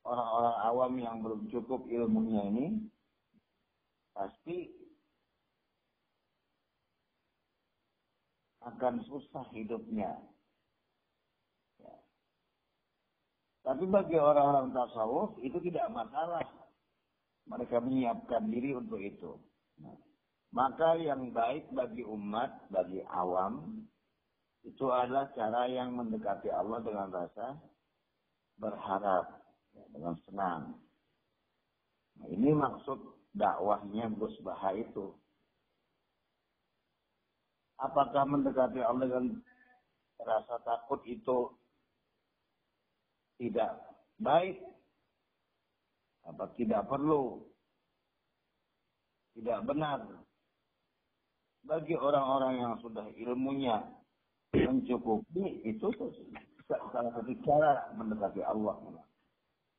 [0.01, 2.65] orang-orang awam yang belum cukup ilmunya ini
[4.13, 4.79] pasti
[8.65, 10.19] akan susah hidupnya.
[11.79, 11.95] Ya.
[13.63, 16.43] Tapi bagi orang-orang tasawuf itu tidak masalah.
[17.49, 19.33] Mereka menyiapkan diri untuk itu.
[19.81, 19.97] Nah,
[20.53, 23.85] maka yang baik bagi umat, bagi awam,
[24.61, 27.57] itu adalah cara yang mendekati Allah dengan rasa
[28.61, 29.25] berharap,
[29.73, 30.61] ya, dengan senang.
[32.21, 35.13] Nah, ini maksud dakwahnya Gus Baha itu.
[37.79, 39.25] Apakah mendekati Allah dengan
[40.19, 41.47] rasa takut itu
[43.39, 43.79] tidak
[44.19, 44.59] baik?
[46.27, 47.47] Apa tidak perlu?
[49.39, 50.03] Tidak benar.
[51.63, 53.79] Bagi orang-orang yang sudah ilmunya
[54.51, 55.87] mencukupi, itu
[56.67, 58.75] salah satu cara mendekati Allah.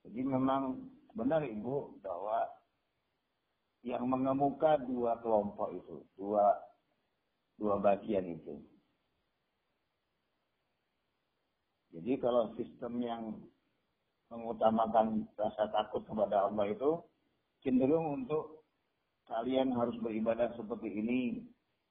[0.09, 0.81] Jadi memang
[1.13, 2.49] benar Ibu bahwa
[3.81, 6.53] yang mengemuka dua kelompok itu, dua
[7.57, 8.61] dua bagian itu.
[11.91, 13.23] Jadi kalau sistem yang
[14.31, 17.03] mengutamakan rasa takut kepada Allah itu
[17.67, 18.63] cenderung untuk
[19.27, 21.21] kalian harus beribadah seperti ini.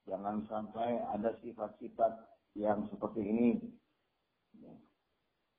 [0.07, 2.11] Jangan sampai ada sifat-sifat
[2.57, 3.49] yang seperti ini.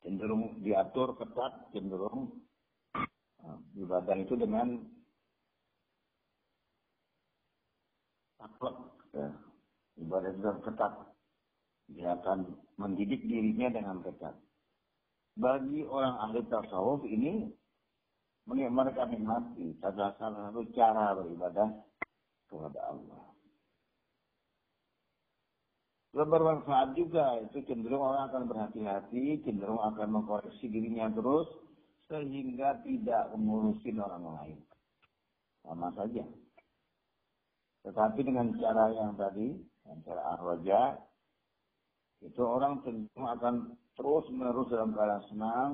[0.01, 2.41] Cenderung diatur ketat, cenderung
[3.45, 4.81] uh, ibadah itu dengan
[8.41, 8.76] taklek.
[9.12, 9.28] Ya.
[10.01, 10.93] Ibadah itu ketat.
[11.93, 14.32] Dia akan mendidik dirinya dengan ketat.
[15.36, 17.53] Bagi orang ahli tasawuf ini
[18.49, 21.68] mereka nikmati salah satu cara beribadah
[22.51, 23.22] kepada Allah.
[26.11, 31.47] Bermanfaat juga itu cenderung orang akan berhati-hati, cenderung akan mengkoreksi dirinya terus
[32.11, 34.59] sehingga tidak mengurusin orang lain.
[35.62, 36.26] Sama saja.
[37.81, 40.81] Tetapi dengan cara yang tadi, dengan cara arroja,
[42.20, 43.55] itu orang cenderung akan
[43.97, 45.70] terus menerus dalam keadaan senang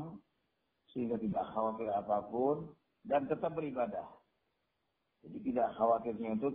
[0.95, 2.71] sehingga tidak khawatir apa pun
[3.03, 4.07] dan tetap beribadah.
[5.27, 6.55] Jadi tidak khawatirnya itu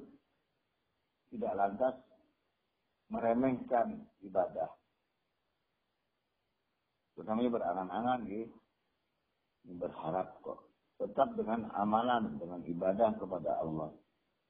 [1.35, 1.95] tidak lantas
[3.11, 4.71] meremehkan ibadah.
[7.15, 8.55] Terutama berangan-angan gitu.
[9.77, 10.65] Berharap kok.
[10.97, 13.93] Tetap dengan amalan, dengan ibadah kepada Allah.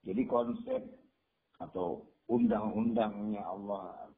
[0.02, 0.82] Jadi konsep
[1.62, 4.10] atau undang-undangnya Allah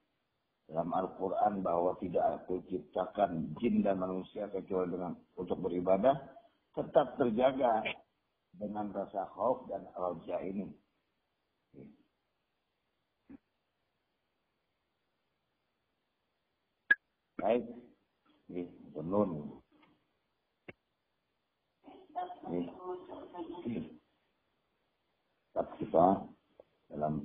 [0.72, 6.16] dalam Al-Quran bahwa tidak aku ciptakan jin dan manusia kecuali dengan untuk beribadah
[6.74, 7.84] tetap terjaga
[8.56, 10.72] dengan rasa khauf dan roja ini.
[17.44, 17.66] Baik,
[18.48, 18.64] ini
[18.96, 19.60] tenun.
[22.48, 23.84] Ini.
[25.52, 26.26] Tetap kita
[26.90, 27.22] dalam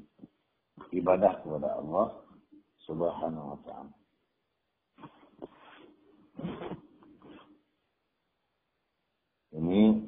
[0.93, 2.21] ibadah kepada Allah
[2.85, 3.95] Subhanahu wa ta'ala.
[9.57, 10.05] Ini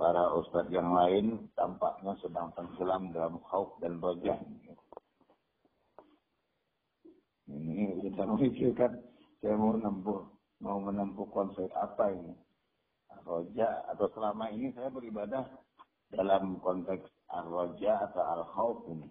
[0.00, 4.40] para ustadz yang lain tampaknya sedang tenggelam dalam khauf dan roja.
[7.44, 9.04] Ini kita memikirkan
[9.44, 10.20] saya mau menempuh
[10.64, 12.32] mau menempuh konsep apa ini
[13.28, 15.44] roja atau selama ini saya beribadah
[16.10, 19.08] dalam konteks ar-roja atau al-khauf ini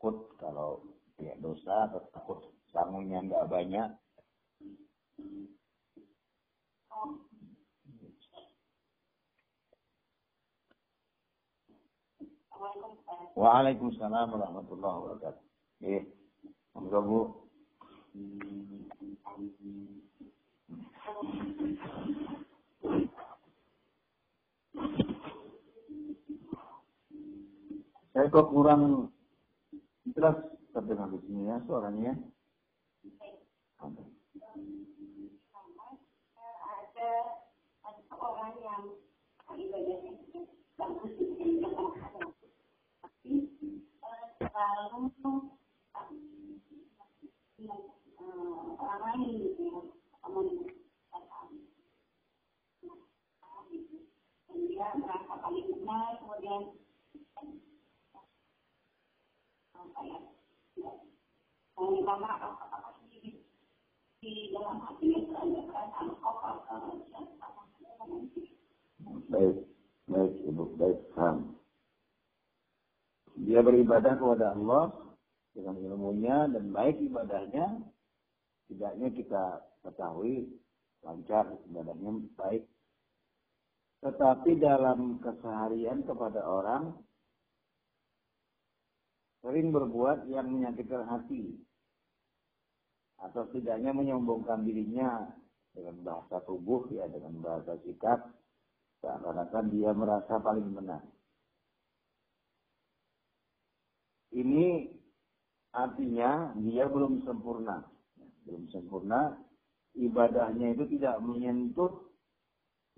[0.00, 0.80] takut kalau
[1.20, 2.40] dia dosa atau takut
[2.72, 3.88] sangunya nggak banyak.
[13.36, 15.44] Waalaikumsalam warahmatullahi wabarakatuh.
[15.84, 16.02] Eh,
[16.72, 17.20] monggo Bu.
[28.10, 29.10] Saya kok kurang
[30.10, 30.36] Jelas
[30.74, 32.16] terdengar di sini ya suaranya.
[33.78, 34.02] Ada.
[36.60, 37.10] Ada
[38.10, 38.84] orang yang
[44.40, 45.12] selalu
[48.80, 50.79] orang lain gitu ya
[54.68, 56.62] dia merasa paling benar kemudian
[61.80, 63.40] meminta maaf apakah di,
[64.20, 66.56] di dalam hatinya itu ada perasaan kotor
[69.30, 69.56] baik
[70.10, 71.54] baik ibu baik paham.
[73.40, 74.92] Dia beribadah kepada Allah
[75.54, 77.80] dengan ilmunya dan baik ibadahnya.
[78.68, 79.44] Tidaknya kita
[79.86, 80.50] ketahui
[81.02, 82.66] lancar ibadahnya baik
[84.00, 86.96] tetapi dalam keseharian kepada orang
[89.44, 91.56] sering berbuat yang menyakitkan hati
[93.20, 95.28] atau setidaknya menyombongkan dirinya
[95.76, 98.24] dengan bahasa tubuh ya dengan bahasa sikap
[99.00, 101.04] seakan-akan dia merasa paling benar.
[104.30, 104.88] Ini
[105.74, 107.84] artinya dia belum sempurna,
[108.48, 109.36] belum sempurna
[109.98, 112.09] ibadahnya itu tidak menyentuh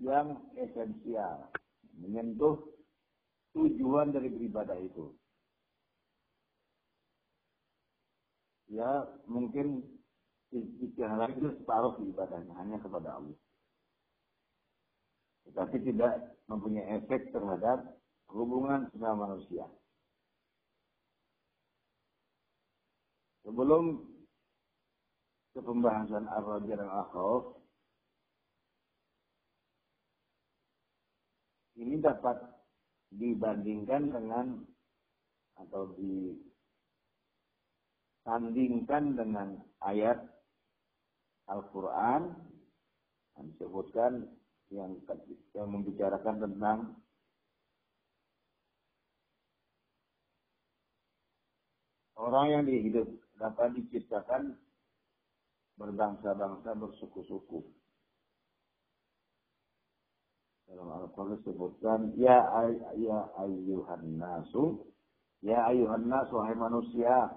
[0.03, 1.47] yang esensial,
[1.95, 2.59] menyentuh
[3.55, 5.15] tujuan dari beribadah itu.
[8.73, 9.85] ya mungkin
[10.53, 13.37] lain itu separuh ibadahnya hanya kepada Allah.
[15.49, 16.13] Tetapi tidak
[16.49, 17.97] mempunyai efek terhadap
[18.29, 19.65] hubungan sesama manusia.
[23.43, 24.07] Sebelum
[25.53, 27.05] ke pembahasan ar-raja dan al
[31.83, 32.39] ini dapat
[33.11, 34.63] dibandingkan dengan
[35.59, 35.91] atau
[38.23, 40.23] disandingkan dengan ayat
[41.51, 42.31] Al-Quran
[43.35, 44.31] yang disebutkan
[44.71, 44.95] yang
[45.53, 46.95] membicarakan tentang
[52.17, 53.05] orang yang dihidup
[53.35, 54.55] dapat diciptakan
[55.75, 57.82] berbangsa-bangsa bersuku-suku.
[60.73, 62.41] Dalam Al-Quran disebutkan, Ya,
[62.97, 64.89] ya ayyuhan nasu,
[65.45, 67.29] Ya ayyuhan nasu, wahai manusia,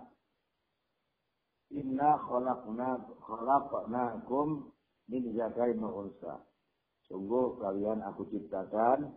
[1.68, 4.72] Inna khalaqna khalaqnakum
[5.12, 6.40] min zakarin unsa.
[7.10, 9.14] Sungguh kalian aku ciptakan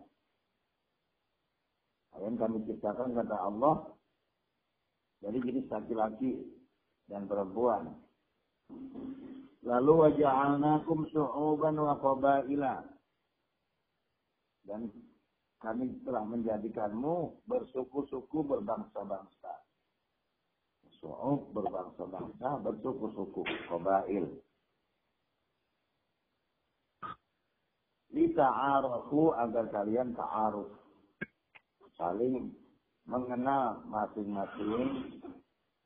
[2.10, 3.94] kalian kami ciptakan kata Allah
[5.22, 6.42] dari jenis laki-laki
[7.06, 7.96] dan perempuan.
[9.62, 12.82] Lalu waja'alnakum syu'uban wa qabaila.
[14.70, 14.86] Dan
[15.58, 19.54] kami telah menjadikanmu bersuku-suku berbangsa-bangsa.
[21.02, 24.30] Su'ub berbangsa-bangsa, bersuku-suku, qabail.
[28.14, 30.70] Lita'arafu agar kalian ta'aruf.
[31.98, 32.54] Saling
[33.10, 35.18] mengenal masing-masing.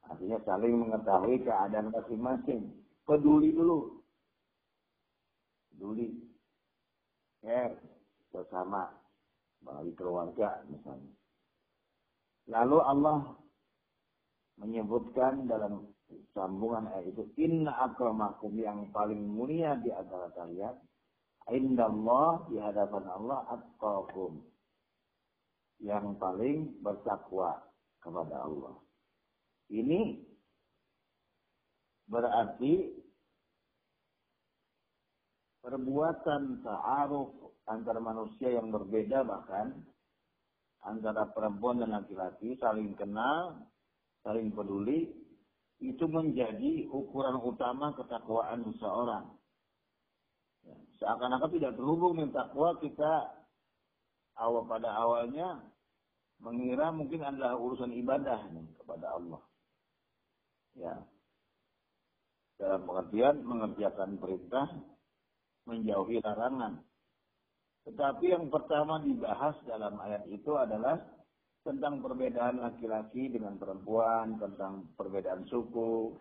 [0.03, 2.67] Artinya saling mengetahui keadaan masing-masing.
[3.07, 4.03] Peduli dulu.
[5.71, 6.19] Peduli.
[7.41, 7.92] Care
[8.33, 8.89] bersama
[9.61, 11.13] melalui keluarga misalnya.
[12.49, 13.19] Lalu Allah
[14.59, 15.87] menyebutkan dalam
[16.35, 20.75] sambungan ayat itu inna akramakum yang paling mulia di antara kalian
[21.51, 24.43] indallah di hadapan Allah atqakum
[25.83, 27.59] yang paling bertakwa
[27.99, 28.75] kepada Allah.
[29.67, 30.23] Ini
[32.07, 33.03] berarti
[35.63, 37.31] perbuatan ta'aruf
[37.69, 39.71] antara manusia yang berbeda bahkan
[40.83, 43.55] antara perempuan dan laki-laki saling kenal,
[44.23, 45.11] saling peduli
[45.79, 49.25] itu menjadi ukuran utama ketakwaan seseorang.
[50.63, 53.35] Ya, seakan-akan tidak terhubung dengan takwa kita
[54.39, 55.59] awal pada awalnya
[56.39, 58.39] mengira mungkin adalah urusan ibadah
[58.79, 59.41] kepada Allah.
[60.75, 60.95] Ya.
[62.59, 64.67] Dalam pengertian mengerjakan perintah,
[65.67, 66.79] menjauhi larangan.
[67.83, 70.95] Tetapi yang pertama dibahas dalam ayat itu adalah
[71.63, 76.15] tentang perbedaan laki-laki dengan perempuan, tentang perbedaan suku,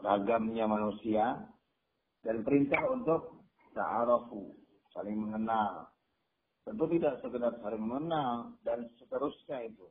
[0.00, 1.40] ragamnya manusia,
[2.20, 4.52] dan perintah untuk ta'arafu,
[4.92, 5.88] saling mengenal.
[6.64, 9.88] Tentu tidak sekedar saling mengenal dan seterusnya itu.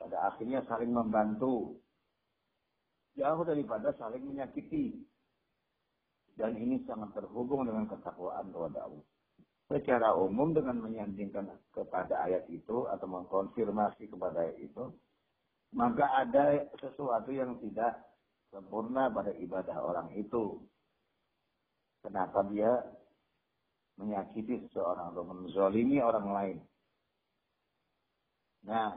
[0.00, 1.76] Pada akhirnya saling membantu.
[3.12, 4.96] Jauh daripada saling menyakiti.
[6.36, 9.04] Dan ini sangat terhubung dengan ketakwaan kepada Allah.
[9.68, 14.92] Secara umum dengan menyandingkan kepada ayat itu atau mengkonfirmasi kepada ayat itu,
[15.72, 18.00] maka ada sesuatu yang tidak
[18.52, 20.60] sempurna pada ibadah orang itu.
[22.04, 22.84] Kenapa dia
[24.00, 26.58] menyakiti seseorang atau menzolimi orang lain.
[28.66, 28.96] Nah,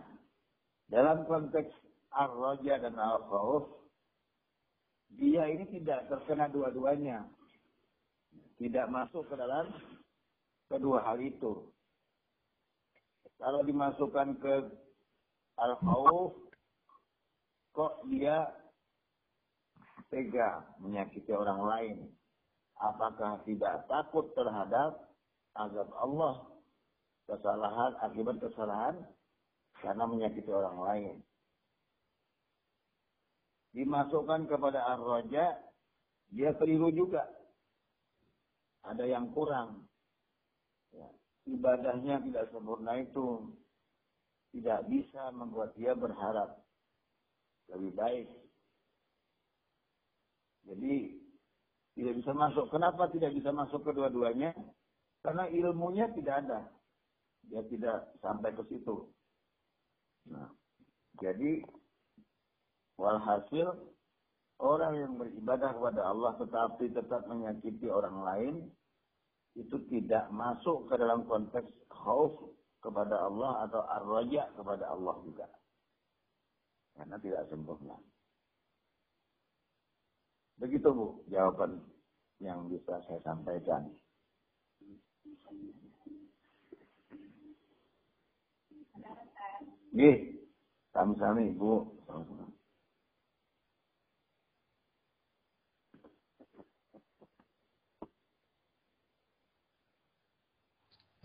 [0.87, 1.73] dalam konteks
[2.13, 3.69] ar-raja dan al-khawf,
[5.13, 7.25] dia ini tidak terkena dua-duanya.
[8.55, 9.69] Tidak masuk ke dalam
[10.71, 11.69] kedua hal itu.
[13.35, 14.53] Kalau dimasukkan ke
[15.59, 16.33] al-khawf,
[17.75, 18.47] kok dia
[20.07, 21.97] tega menyakiti orang lain
[22.79, 25.11] apakah tidak takut terhadap
[25.59, 26.47] azab Allah
[27.27, 28.95] kesalahan akibat kesalahan
[29.83, 31.15] karena menyakiti orang lain
[33.75, 35.59] dimasukkan kepada ar-raja
[36.31, 37.27] dia keliru juga
[38.87, 39.83] ada yang kurang
[40.95, 41.07] ya,
[41.51, 43.51] ibadahnya tidak sempurna itu
[44.55, 46.55] tidak bisa membuat dia berharap
[47.67, 48.27] lebih baik
[50.65, 50.93] jadi
[51.95, 52.67] tidak bisa masuk.
[52.73, 54.51] Kenapa tidak bisa masuk kedua-duanya?
[55.23, 56.59] Karena ilmunya tidak ada.
[57.47, 59.09] Dia tidak sampai ke situ.
[60.27, 60.49] Nah,
[61.21, 61.61] jadi
[62.95, 63.75] walhasil
[64.59, 68.55] orang yang beribadah kepada Allah tetapi tetap menyakiti orang lain
[69.55, 72.35] itu tidak masuk ke dalam konteks khauf
[72.83, 75.47] kepada Allah atau ar-raja kepada Allah juga.
[76.95, 77.97] Karena tidak sempurna.
[80.59, 81.83] Begitu Bu jawaban
[82.39, 83.91] yang bisa saya sampaikan.
[89.95, 90.15] Nih,
[90.91, 91.95] sami-sami Bu.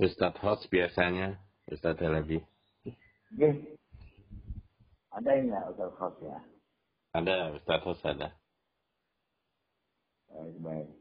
[0.00, 1.36] Ustadz host biasanya,
[1.68, 2.40] Ustadz lebih.
[3.36, 3.76] Oke.
[5.12, 6.38] Ada ini ya Ustadz host ya?
[7.12, 8.32] Ada, Ustadz host ada.
[10.32, 10.99] Baik, baik.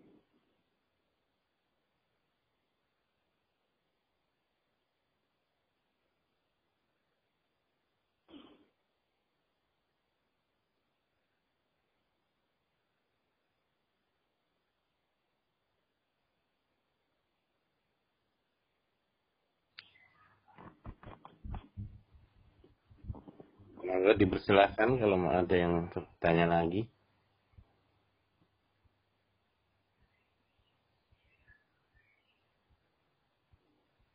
[24.15, 26.87] Dipersilakan kalau mau ada yang bertanya lagi.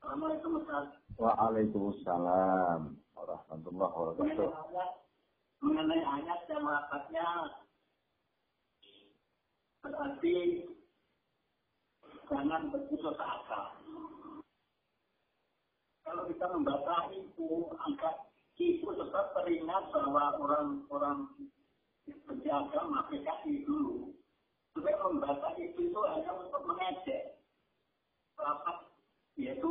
[0.00, 0.86] Assalamualaikum Ustaz.
[1.18, 2.80] Waalaikumsalam
[3.18, 4.50] warahmatullahi wabarakatuh.
[5.64, 7.28] Mengenai ayat yang lafaznya
[9.80, 10.36] berarti
[12.28, 13.74] jangan berputus asa.
[16.04, 17.48] Kalau kita membaca itu
[17.80, 21.26] angka itu tetap teringat bahwa orang-orang
[22.06, 22.80] penjaga
[23.10, 24.14] PKI dulu
[24.74, 27.38] supaya membaca itu itu hanya untuk mengejek
[28.38, 28.90] lafaz
[29.34, 29.70] yaitu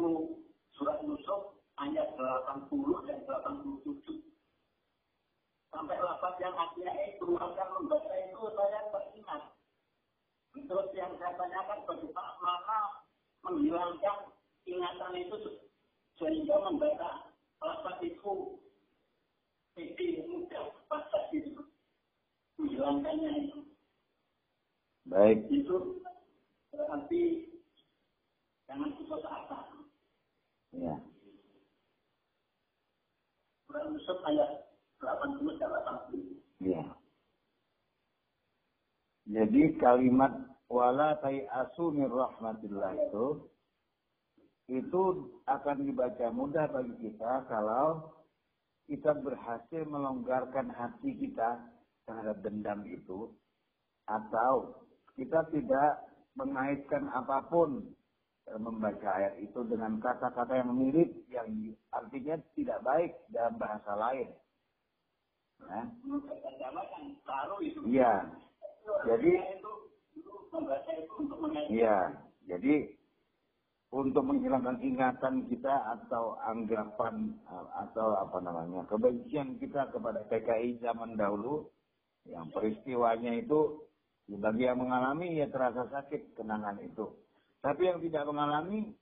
[0.75, 4.23] surat Yusuf ayat 80 dan 87.
[5.73, 9.43] Sampai lafaz yang artinya itu akan membaca itu saya teringat.
[10.53, 12.79] Terus yang saya tanyakan bagaimana
[13.43, 14.19] menghilangkan
[14.69, 15.37] ingatan itu
[16.15, 19.62] sehingga membaca lafaz itu lebih mudah baca itu menghilangkannya itu.
[25.13, 25.45] Baik.
[25.53, 26.01] Itu
[26.73, 27.53] berarti
[28.65, 29.59] jangan putus asa.
[30.73, 30.97] Ya.
[33.69, 34.73] Surah Yusuf ayat
[35.05, 36.65] 80 dan 80.
[36.65, 36.83] Ya.
[39.29, 40.33] Jadi kalimat
[40.65, 41.13] wala
[41.61, 43.27] asu min rahmatillah itu
[44.73, 45.03] itu
[45.45, 48.17] akan dibaca mudah bagi kita kalau
[48.87, 51.59] kita berhasil melonggarkan hati kita
[52.03, 53.31] terhadap dendam itu
[54.09, 54.75] atau
[55.15, 56.03] kita tidak
[56.35, 57.87] mengaitkan apa pun
[58.59, 61.47] membaca ayat itu dengan kata-kata yang mirip yang
[61.95, 64.27] artinya tidak baik dalam bahasa lain.
[65.63, 65.87] Nah,
[67.87, 68.13] Iya.
[69.07, 69.31] Jadi
[71.71, 71.97] Iya.
[72.43, 72.75] Jadi
[73.93, 77.37] untuk menghilangkan ingatan kita atau anggapan
[77.77, 81.69] atau apa namanya kebencian kita kepada PKI zaman dahulu.
[82.23, 83.85] Yang peristiwanya itu
[84.41, 87.05] bagi yang mengalami ya terasa sakit kenangan itu.
[87.61, 88.97] Tapi yang tidak mengalami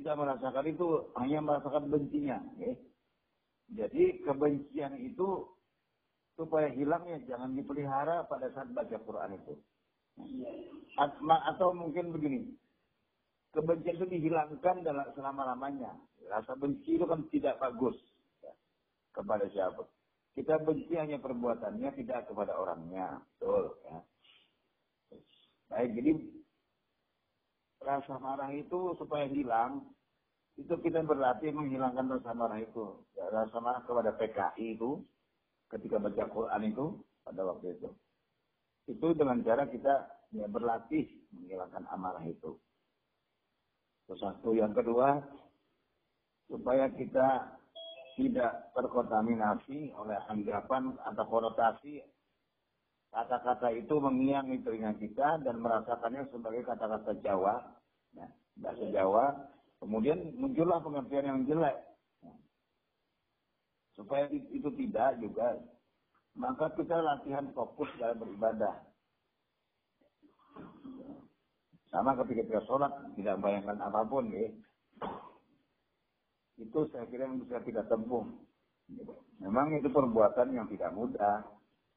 [0.00, 0.86] tidak merasakan itu
[1.20, 2.72] hanya merasakan bencinya ya.
[3.74, 5.44] jadi kebencian itu
[6.38, 9.54] supaya hilangnya jangan dipelihara pada saat baca Quran itu.
[11.50, 12.59] Atau mungkin begini
[13.50, 15.92] kebencian itu dihilangkan dalam selama-lamanya.
[16.30, 17.98] Rasa benci itu kan tidak bagus
[18.42, 18.54] ya,
[19.10, 19.82] kepada siapa.
[20.30, 23.18] Kita benci hanya perbuatannya, tidak kepada orangnya.
[23.36, 23.74] Betul.
[23.82, 23.98] Ya.
[25.70, 26.12] Baik, jadi
[27.82, 29.90] rasa marah itu supaya hilang,
[30.54, 33.02] itu kita berlatih menghilangkan rasa marah itu.
[33.18, 35.02] Ya, rasa marah kepada PKI itu,
[35.70, 36.86] ketika baca Quran itu,
[37.26, 37.90] pada waktu itu.
[38.90, 39.94] Itu dengan cara kita
[40.34, 42.58] ya, berlatih menghilangkan amarah itu.
[44.10, 44.50] Itu satu.
[44.58, 45.22] Yang kedua,
[46.50, 47.46] supaya kita
[48.18, 52.02] tidak terkontaminasi oleh anggapan atau konotasi
[53.14, 57.62] kata-kata itu mengiang di telinga kita dan merasakannya sebagai kata-kata Jawa,
[58.18, 58.26] ya,
[58.58, 59.46] bahasa Jawa.
[59.78, 61.78] Kemudian muncullah pengertian yang jelek.
[62.26, 62.34] Ya.
[63.94, 65.54] Supaya itu tidak juga,
[66.34, 68.89] maka kita latihan fokus dalam beribadah.
[71.90, 74.30] Sama ketika sholat, tidak membayangkan apa pun.
[74.30, 74.46] Ya.
[76.62, 78.22] Itu saya kira yang bisa kita tempuh.
[79.42, 81.42] Memang itu perbuatan yang tidak mudah,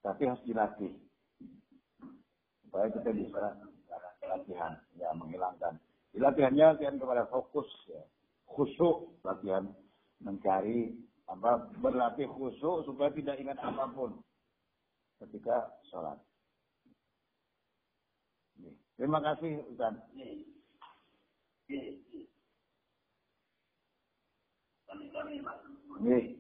[0.02, 0.94] tapi harus dilatih.
[2.66, 3.54] Supaya kita bisa
[4.26, 5.78] latihan, ya menghilangkan.
[6.10, 8.02] Di latihannya latihan kepada fokus, ya.
[8.50, 9.70] khusyuk, latihan
[10.24, 10.96] mencari
[11.28, 14.12] apa berlatih khusyuk supaya tidak ingat apa pun
[15.24, 16.20] ketika sholat.
[18.94, 19.98] Terima kasih Ustaz.
[26.04, 26.38] Nih.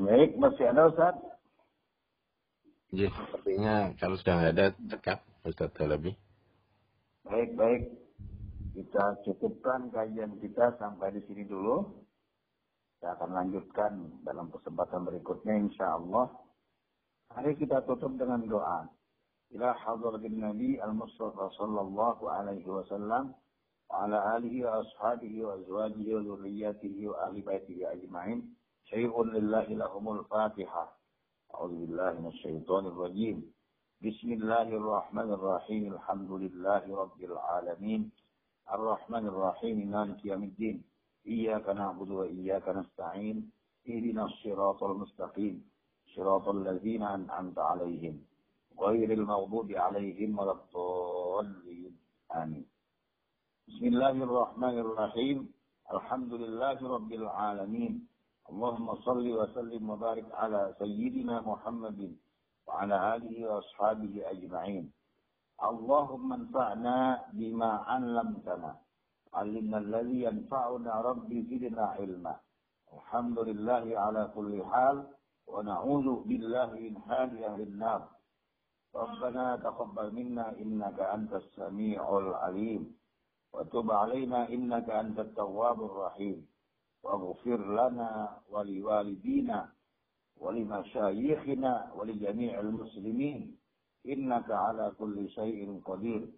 [0.00, 1.14] Baik, masih ada Ustaz?
[2.90, 6.16] Ya, sepertinya kalau sudah ada, cekap Ustaz lebih.
[7.30, 7.82] Baik, baik.
[8.74, 12.02] kita cukupkan kajian kita sampai di sini dulu.
[12.98, 16.26] Kita akan lanjutkan dalam kesempatan berikutnya insya Allah.
[17.30, 18.82] Hari kita tutup dengan doa.
[19.54, 23.30] Ila hadratin Nabi al-Mustafa sallallahu alaihi wasallam
[23.86, 28.42] wa ala alihi wa ashabihi wa azwajihi wa zurriyatihi wa ahli baitihi ajma'in.
[28.90, 30.90] Syai'un lillahi lahumul fatihah.
[31.54, 33.46] A'udzu billahi minasyaitonir rajim.
[34.00, 35.92] Bismillahirrahmanirrahim.
[35.92, 38.08] Alhamdulillahi rabbil alamin.
[38.72, 39.92] الرحمن الرحيم.
[39.92, 40.84] مالك يوم الدين.
[41.28, 43.52] إياك نعبد وإياك نستعين.
[43.88, 45.70] اهدنا الصراط المستقيم.
[46.16, 48.24] صراط الذين أنعمت عليهم.
[48.80, 51.92] غير المغضوب عليهم ولا الضالين.
[52.32, 52.64] آمين.
[53.68, 55.38] بسم الله الرحمن الرحيم.
[55.92, 58.08] الحمد لله رب العالمين.
[58.48, 62.16] اللهم صل وسلم وبارك على سيدنا محمد
[62.70, 64.84] وعلى آله وأصحابه أجمعين.
[65.70, 66.98] اللهم انفعنا
[67.32, 68.72] بما علمتنا.
[69.34, 70.92] علمنا الذي ينفعنا.
[71.00, 72.34] ربي زدنا علما.
[72.94, 74.96] الحمد لله على كل حال.
[75.50, 78.02] ونعوذ بالله من حال أهل النار.
[78.94, 82.82] ربنا تقبل منا إنك أنت السميع العليم.
[83.54, 86.38] وتب علينا إنك أنت التواب الرحيم.
[87.02, 88.10] واغفر لنا
[88.50, 89.79] ولوالدينا
[90.40, 93.56] ولمشايخنا ولجميع المسلمين.
[94.06, 96.28] إنك على كل شيء قدير.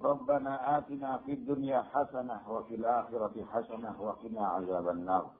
[0.00, 5.30] ربنا آتنا في الدنيا حسنة وفي الآخرة حسنة وقنا عذاب النار.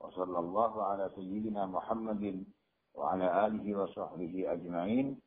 [0.00, 2.44] وصلى الله على سيدنا محمد
[2.94, 5.20] وعلى آله وصحبه أجمعين.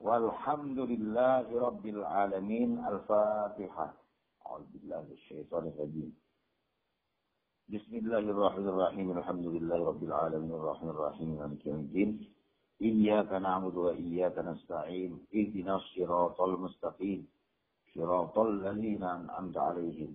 [0.00, 2.70] والحمد لله رب العالمين.
[2.86, 3.94] الفاتحة.
[4.46, 6.23] أعوذ بالله من الشيطان الرجيم.
[7.69, 12.09] بسم الله الرحمن الرحيم الحمد لله رب العالمين الرحمن الرحيم مالك يوم الدين
[12.81, 17.19] إياك نعبد وإياك نستعين اهدنا الصراط المستقيم
[17.95, 20.11] صراط الذين أنعمت عليهم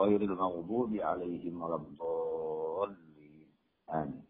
[0.00, 3.46] غير المغضوب عليهم ولا الضالين
[3.90, 4.26] آمين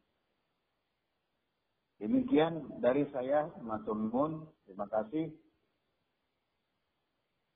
[1.97, 4.45] Demikian dari saya, Matun Mun.
[4.69, 5.33] Terima kasih.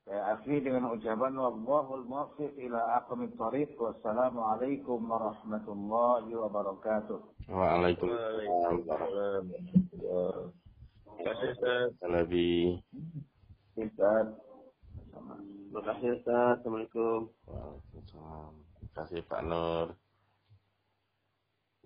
[0.05, 7.25] Saya akhiri dengan ucapan wallahul muwaffiq ila aqwamit thariq wassalamualaikum warahmatullahi wabarakatuh.
[7.49, 9.49] Waalaikumsalam warahmatullahi
[11.17, 12.05] wabarakatuh.
[12.05, 12.85] Lebih.
[13.81, 14.29] Ustaz.
[15.09, 16.61] Terima kasih Ustaz.
[16.61, 17.33] Assalamualaikum.
[17.49, 18.53] Waalaikumsalam.
[18.61, 19.97] Terima kasih Pak Nur.